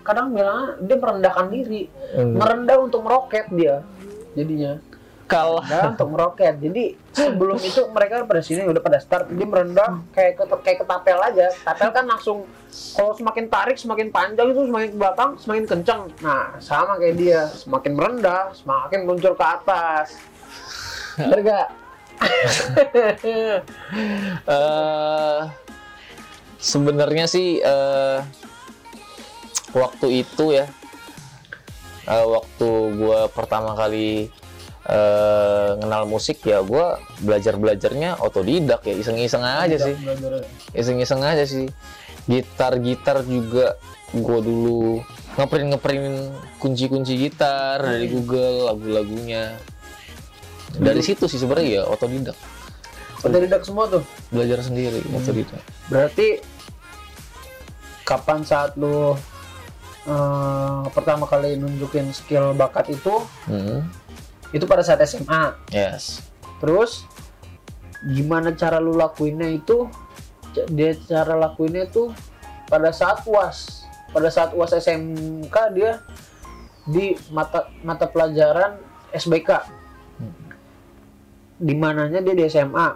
[0.03, 2.35] kadang bilangnya dia merendahkan diri, Hmm.
[2.41, 3.85] merendah untuk meroket dia
[4.33, 4.81] jadinya.
[5.29, 5.61] Kalau
[5.93, 6.57] untuk meroket.
[6.59, 11.18] Jadi sebelum itu mereka pada sini udah pada start dia merendah kayak ke, kayak ketapel
[11.20, 11.53] aja.
[11.62, 12.49] Tapel kan langsung
[12.97, 16.01] kalau semakin tarik semakin panjang itu semakin ke belakang semakin kencang.
[16.24, 20.16] Nah sama kayak dia semakin merendah semakin muncul ke atas.
[21.20, 21.68] Bener gak?
[24.51, 25.41] eh
[26.59, 28.18] sebenarnya sih eh
[29.70, 30.66] waktu itu ya
[32.11, 32.68] eh, waktu
[32.99, 34.33] gua pertama kali
[34.89, 38.95] kenal musik ya gua belajar belajarnya otodidak ya.
[38.97, 39.95] Iseng-iseng aja sih.
[40.72, 41.68] iseng-iseng aja sih.
[42.28, 43.76] Gitar-gitar juga
[44.09, 45.05] gue dulu
[45.36, 46.09] ngeprint ngeprint
[46.57, 49.61] kunci-kunci gitar dari Google lagu-lagunya.
[50.76, 52.36] Dari situ sih sebenarnya ya otodidak.
[53.24, 54.05] Otodidak semua tuh.
[54.32, 55.61] belajar sendiri otodidak.
[55.89, 56.41] Berarti
[58.09, 59.12] kapan saat lu
[60.09, 63.14] eh, pertama kali nunjukin skill bakat itu?
[63.49, 63.89] Hmm,
[64.53, 65.57] itu pada saat SMA.
[65.72, 66.24] yes
[66.59, 67.05] Terus
[68.03, 69.86] gimana cara lu lakuinnya itu?
[70.70, 72.11] Dia cara lakuinnya itu
[72.66, 73.86] pada saat UAS.
[74.11, 76.03] Pada saat UAS SMK dia
[76.88, 78.80] di mata mata pelajaran
[79.12, 79.51] SBK.
[81.59, 82.88] Di mananya dia di SMA.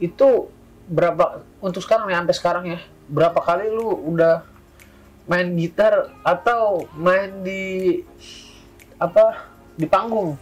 [0.00, 0.48] Itu
[0.90, 2.80] berapa untuk sekarang ya sampai sekarang ya?
[3.06, 4.42] Berapa kali lu udah
[5.30, 8.02] main gitar atau main di
[8.98, 10.36] apa di panggung?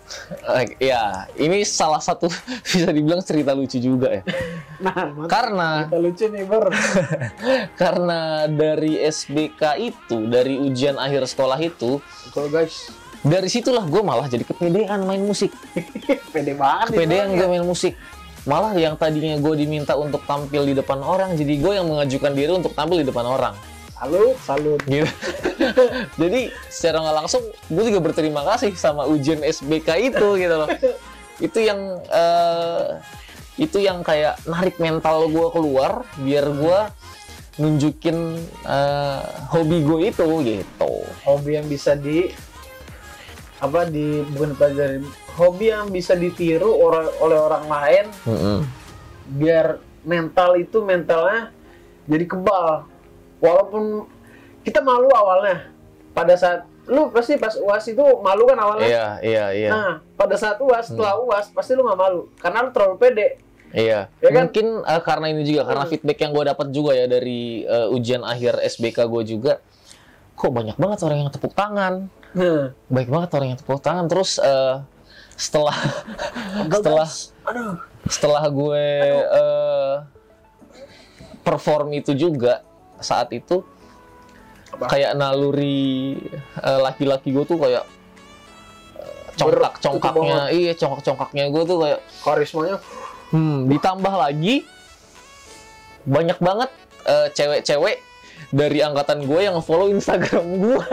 [0.56, 2.28] Eh, ya ini salah satu
[2.66, 4.22] bisa dibilang cerita lucu juga ya.
[4.78, 6.70] Nah, karena kita lucu nih Bor.
[7.82, 11.98] karena dari SBK itu dari ujian akhir sekolah itu
[12.30, 12.86] Kalau guys,
[13.26, 15.50] dari situlah gue malah jadi kepedean main musik.
[16.30, 17.98] Pede banget kepedean gue main musik.
[18.46, 22.52] Malah yang tadinya gue diminta untuk tampil di depan orang jadi gue yang mengajukan diri
[22.54, 23.58] untuk tampil di depan orang
[23.99, 24.80] Salut, salut.
[24.86, 25.11] gitu
[26.22, 30.70] jadi secara nggak langsung gue juga berterima kasih sama ujian SBK itu gitu loh.
[31.38, 32.99] Itu yang eh,
[33.59, 36.78] itu yang kayak narik mental gue keluar biar gue
[37.62, 40.92] nunjukin eh, hobi gue itu gitu.
[41.22, 42.30] Hobi yang bisa di
[43.62, 44.99] apa di bukan pelajari
[45.34, 48.07] hobi yang bisa ditiru orang oleh orang lain.
[48.26, 48.61] Mm-mm.
[49.28, 49.76] biar
[50.09, 51.53] mental itu mentalnya
[52.09, 52.88] jadi kebal
[53.39, 54.07] walaupun
[54.62, 55.70] kita malu awalnya.
[56.12, 58.89] Pada saat lu pasti pas uas itu malu kan awalnya?
[58.89, 59.70] Iya iya iya.
[59.70, 62.20] Nah pada saat uas setelah uas pasti lu nggak malu.
[62.36, 63.28] Karena lu terlalu pede.
[63.68, 64.49] Iya, Ya kan?
[64.49, 65.93] mungkin eh, karena ini juga karena Hmm.
[65.93, 69.61] feedback yang gue dapat juga ya dari eh, ujian akhir SBK gue juga,
[70.32, 72.72] kok banyak banget orang yang tepuk tangan, nah.
[72.89, 74.09] Baik banget orang yang tepuk tangan.
[74.09, 74.80] Terus eh,
[75.36, 75.76] setelah
[76.72, 77.09] setelah
[77.45, 77.76] aduh.
[78.09, 78.84] setelah gue
[79.36, 79.95] eh,
[81.45, 82.64] perform itu juga
[83.01, 83.62] saat itu
[84.74, 84.90] Apa?
[84.90, 86.16] kayak naluri
[86.61, 87.84] eh, laki-laki gue tuh kayak
[88.99, 90.51] eh, congkak congkaknya.
[90.51, 92.76] iya congkak congkaknya gue tuh kayak karismanya?
[93.30, 94.64] hmm, ditambah lagi
[96.09, 96.70] banyak banget
[97.07, 98.01] eh, cewek-cewek
[98.49, 100.80] dari angkatan gue yang follow Instagram gue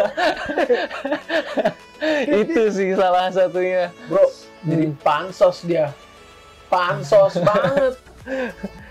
[2.44, 3.90] itu sih salah satunya.
[4.12, 4.28] Bro
[4.66, 5.94] jadi pansos dia.
[6.68, 7.94] Pansos banget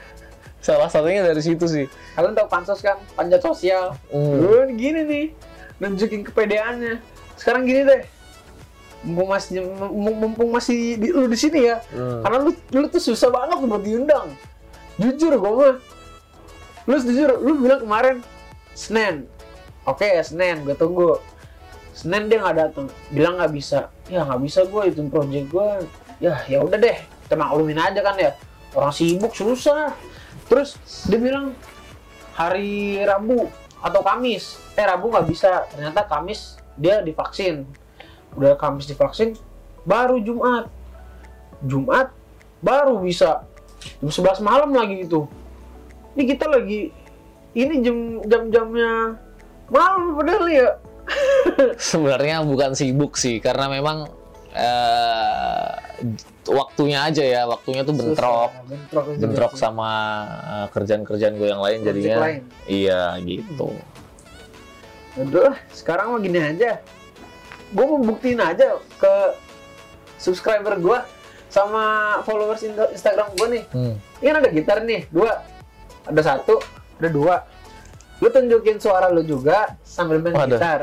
[0.64, 1.84] salah satunya dari situ sih.
[2.16, 2.96] Kalian tahu pansos kan?
[3.12, 3.92] Panjat sosial.
[4.08, 4.40] Hmm.
[4.40, 5.24] Lu gini nih
[5.76, 7.04] nunjukin kepedeannya.
[7.36, 8.00] Sekarang gini deh.
[9.04, 9.60] Mumpung masih
[9.92, 12.24] mum- mumpung masih di, lu di sini ya Hmm.
[12.24, 14.32] karena lu lu tuh susah banget buat diundang.
[14.96, 15.76] Jujur gue mah.
[16.88, 18.16] Lu jujur lu bilang kemarin
[18.72, 19.28] Senin.
[19.84, 21.20] Oke Senin gue tunggu.
[21.92, 23.92] Senin dia nggak datang bilang nggak bisa.
[24.08, 25.68] Ya nggak bisa gue itu project gue
[26.24, 28.32] ya ya udah deh kita maklumin aja kan ya.
[28.72, 29.92] Orang sibuk susah
[30.48, 30.76] terus
[31.08, 31.56] dia bilang
[32.34, 33.48] hari Rabu
[33.84, 34.58] atau Kamis.
[34.74, 35.68] Eh Rabu nggak bisa.
[35.70, 37.68] Ternyata Kamis dia divaksin.
[38.34, 39.38] Udah Kamis divaksin
[39.86, 40.72] baru Jumat.
[41.62, 42.10] Jumat
[42.64, 43.46] baru bisa.
[44.00, 45.28] Jam 11 malam lagi itu.
[46.16, 46.88] Ini kita lagi
[47.54, 49.14] ini jam jam jamnya
[49.70, 50.68] malam padahal ya.
[51.76, 54.08] Sebenarnya bukan sibuk sih karena memang
[54.56, 55.68] eh,
[56.46, 59.90] waktunya aja ya waktunya tuh bentrok Susah, bentrok, bentrok sama
[60.44, 62.42] eh, kerjaan-kerjaan gue yang lain Project jadinya lain.
[62.66, 63.70] iya gitu
[65.14, 66.82] Udah lah, sekarang mah gini aja.
[67.70, 68.66] Gue mau buktiin aja
[68.98, 69.14] ke
[70.16, 70.98] subscriber gue
[71.46, 71.84] sama
[72.22, 73.64] followers Insta- Instagram gue nih.
[73.70, 73.94] Hmm.
[74.18, 75.38] Ini kan ada gitar nih, dua.
[76.02, 76.58] Ada satu,
[76.98, 77.46] ada dua.
[78.18, 80.58] Lu tunjukin suara lu juga sambil main Waduh.
[80.58, 80.80] gitar.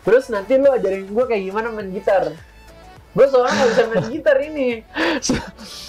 [0.00, 2.38] Terus nanti lu ajarin gue kayak gimana main gitar.
[3.18, 4.68] Gue soalnya nggak bisa main gitar ini.
[5.18, 5.42] Se-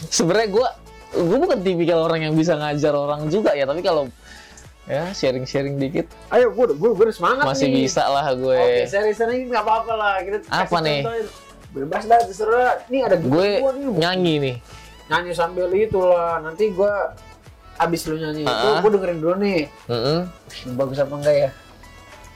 [0.09, 0.67] sebenarnya gue
[1.11, 4.09] gue bukan tipikal orang yang bisa ngajar orang juga ya tapi kalau
[4.85, 7.85] ya sharing-sharing dikit Ayo, gue gue gue semangat masih nih.
[7.85, 10.13] bisa lah gue Oke, seriusan ini nggak apa-apa lah.
[10.19, 10.99] Kita Apa kasih nih?
[10.99, 11.27] contohin.
[11.69, 12.81] Bebas dah, terserah.
[12.89, 13.93] Nih ada gue nih.
[13.95, 14.55] nyanyi nih
[15.05, 17.13] nyanyi sambil itulah nanti gua
[17.75, 18.77] abis lu nyanyi itu Ah.
[18.77, 20.19] gua dengerin dulu nih Mm-mm.
[20.73, 21.49] bagus apa enggak ya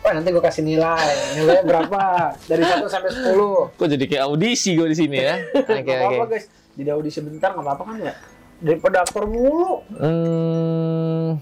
[0.03, 1.15] Wah nanti gua kasih nilai.
[1.39, 2.01] Nilainya berapa?
[2.43, 5.35] Dari 1 sampai 10 kok jadi kayak audisi gue di sini ya?
[5.63, 6.45] Oke Nggak oke apa-apa guys.
[6.75, 8.13] Jadi audisi sebentar nggak apa-apa kan ya?
[8.59, 9.83] Daripada aktor mulu.
[9.95, 11.39] Hmm,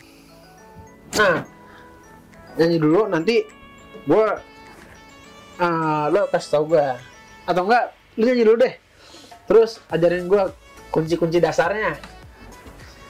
[1.18, 1.38] nah
[2.58, 3.46] nyanyi dulu nanti
[4.06, 4.38] gua
[5.58, 7.02] ah lo kasih tau gua.
[7.50, 8.74] Atau enggak lu nyanyi dulu deh.
[9.50, 10.54] Terus ajarin gua
[10.94, 11.98] kunci-kunci dasarnya.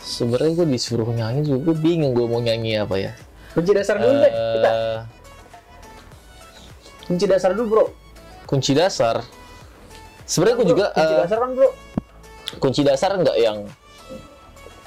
[0.02, 3.14] Sebenarnya gue disuruh nyanyi juga gue bingung gue mau nyanyi apa ya.
[3.54, 4.70] Kunci dasar dulu deh kita.
[4.70, 4.98] Eh,
[7.12, 7.86] kunci dasar dulu bro
[8.48, 9.20] kunci dasar
[10.24, 11.70] sebenarnya gue juga kunci eh, dasar kan bro
[12.58, 13.58] kunci dasar nggak yang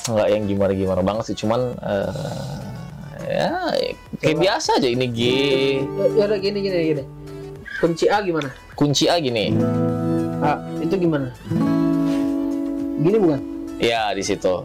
[0.04, 2.64] nggak yang gimana gimana banget sih cuman eh,
[3.28, 3.52] ya
[4.20, 4.40] kayak Coba.
[4.40, 7.04] biasa aja ini G Ya, ya udah gini gini gini.
[7.76, 8.48] Kunci A gimana?
[8.72, 9.52] kunci A gini
[10.40, 11.28] A itu gimana?
[12.96, 13.40] Gini bukan?
[13.76, 14.64] ya di situ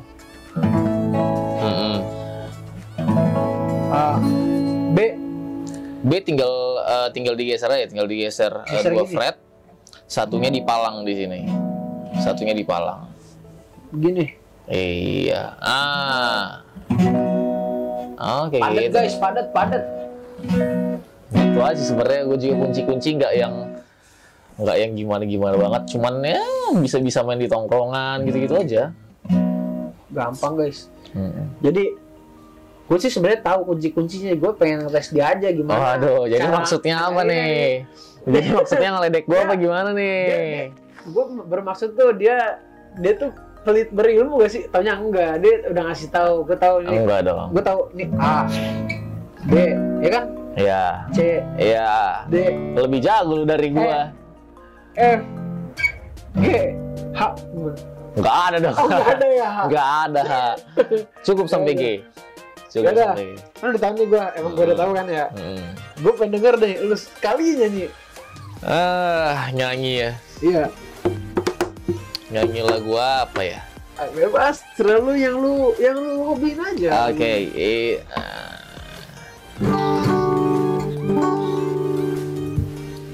[1.59, 1.97] Mm-mm.
[3.91, 4.15] A
[4.91, 4.97] B
[5.99, 9.13] B tinggal eh, tinggal digeser aja tinggal digeser Geser dua gini?
[9.13, 9.37] fret
[10.09, 11.39] satunya dipalang di sini
[12.17, 13.05] satunya dipalang
[13.93, 14.25] gini.
[14.69, 16.65] iya ah
[18.45, 19.83] oke Padat gitu guys, padat padat.
[21.29, 23.53] itu aja sebenarnya gue juga kunci-kunci nggak yang
[24.59, 26.41] nggak yang gimana-gimana banget cuman ya
[26.75, 28.91] bisa-bisa main di tongkrongan gitu-gitu aja
[30.09, 30.89] Gampang guys.
[31.13, 31.45] Mm.
[31.61, 31.83] Jadi
[32.89, 34.33] gue sih sebenarnya tahu kunci-kuncinya.
[34.33, 35.93] Gue pengen ngetes dia aja oh gimana.
[35.93, 37.69] aduh jadi cara- maksudnya apa Iya, nih
[38.25, 40.73] jadi maksudnya ngeledek gue apa gimana nih
[41.05, 42.57] Gue bermaksud tuh dia
[42.95, 43.29] dia tuh
[43.61, 44.65] pelit berilmu gak sih?
[44.67, 45.37] Taunya enggak.
[45.37, 46.43] Dia udah ngasih tahu.
[46.43, 46.97] Gue tahu nih.
[46.97, 48.33] enggak dong Gue tahu nih A
[49.41, 49.53] B
[49.99, 50.25] ya kan?
[50.57, 52.35] ya C ya D
[52.75, 54.11] lebih jago lu dari gua
[54.93, 55.21] F
[56.35, 56.45] G
[57.13, 57.21] H
[58.11, 60.23] nggak ada dong Oh ada ya H nggak ada
[61.25, 61.83] cukup sampai G
[62.69, 63.05] cukup Nggak ada.
[63.09, 65.25] sampai G Kan udah tahu nih gue, emang gue udah tahu kan ya.
[65.33, 65.65] Mm.
[65.99, 67.85] Gue pengen denger deh, lu sekali nyanyi.
[68.59, 70.63] ah nyanyi ya Iya,
[72.29, 73.59] nyanyi lagu apa ya
[73.95, 74.63] Ah, bebas.
[74.75, 77.11] Terlalu yang lu, yang lu hobiin aja.
[77.11, 78.55] Oke, eh, ah.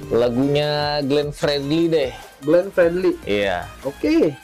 [0.07, 0.69] lagunya
[1.01, 2.11] Glenn Fredly deh.
[2.39, 3.17] Glenn Friendly.
[3.25, 3.65] Iya.
[3.81, 4.37] Oke,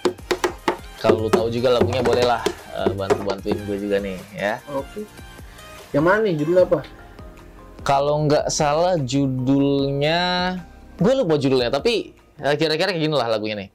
[0.97, 2.41] Kalau lu tahu juga lagunya bolehlah
[2.77, 4.59] eh, bantu-bantuin gue juga nih ya.
[4.71, 5.03] oke.
[5.91, 6.79] Yang mana nih judul apa?
[7.81, 10.21] Kalau nggak salah judulnya,
[11.01, 13.69] gue lupa judulnya, tapi eh, kira-kira kayak gini lah lagunya nih.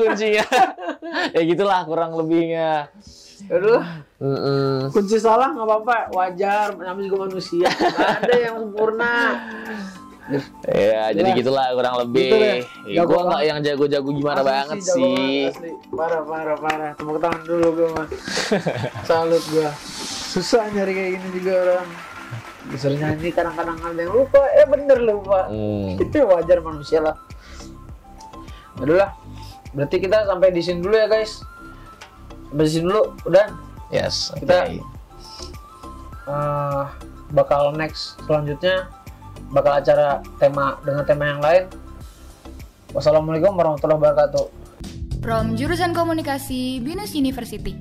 [0.00, 0.44] Kuncinya
[1.36, 2.88] Ya gitulah kurang lebihnya
[3.48, 3.80] Aduh,
[4.20, 4.92] Mm-mm.
[4.92, 6.76] kunci salah nggak apa-apa, wajar.
[6.76, 7.72] Namanya juga manusia.
[7.72, 9.14] Nggak ada yang sempurna.
[10.68, 11.38] Ya, jadi Itulah.
[11.40, 12.28] gitulah kurang lebih.
[12.28, 12.58] Gitu deh.
[12.86, 15.02] Ya, Jago gue nggak yang jago-jago gimana Asli banget sih.
[15.02, 15.70] banget, asli.
[15.90, 16.90] Parah, parah, parah.
[16.94, 18.06] Tepuk tangan dulu gue mah.
[19.08, 19.68] Salut gue.
[20.30, 21.88] Susah nyari kayak gini juga orang.
[22.70, 24.42] Disuruh nyanyi kadang-kadang ada yang lupa.
[24.54, 25.40] Eh bener lupa.
[25.50, 25.96] Hmm.
[26.04, 27.16] Itu wajar manusia lah.
[28.78, 29.10] Udah lah.
[29.70, 31.40] Berarti kita sampai di sini dulu ya guys.
[32.48, 33.02] Sampai di sini dulu.
[33.24, 33.46] Udah.
[33.90, 34.30] Yes.
[34.30, 34.46] oke.
[34.46, 34.70] Kita-
[36.30, 36.84] Eh,
[37.34, 38.86] bakal next selanjutnya
[39.50, 41.66] bakal acara tema dengan tema yang lain.
[42.94, 44.46] Wassalamualaikum warahmatullahi wabarakatuh.
[45.20, 47.74] From jurusan komunikasi Binus University.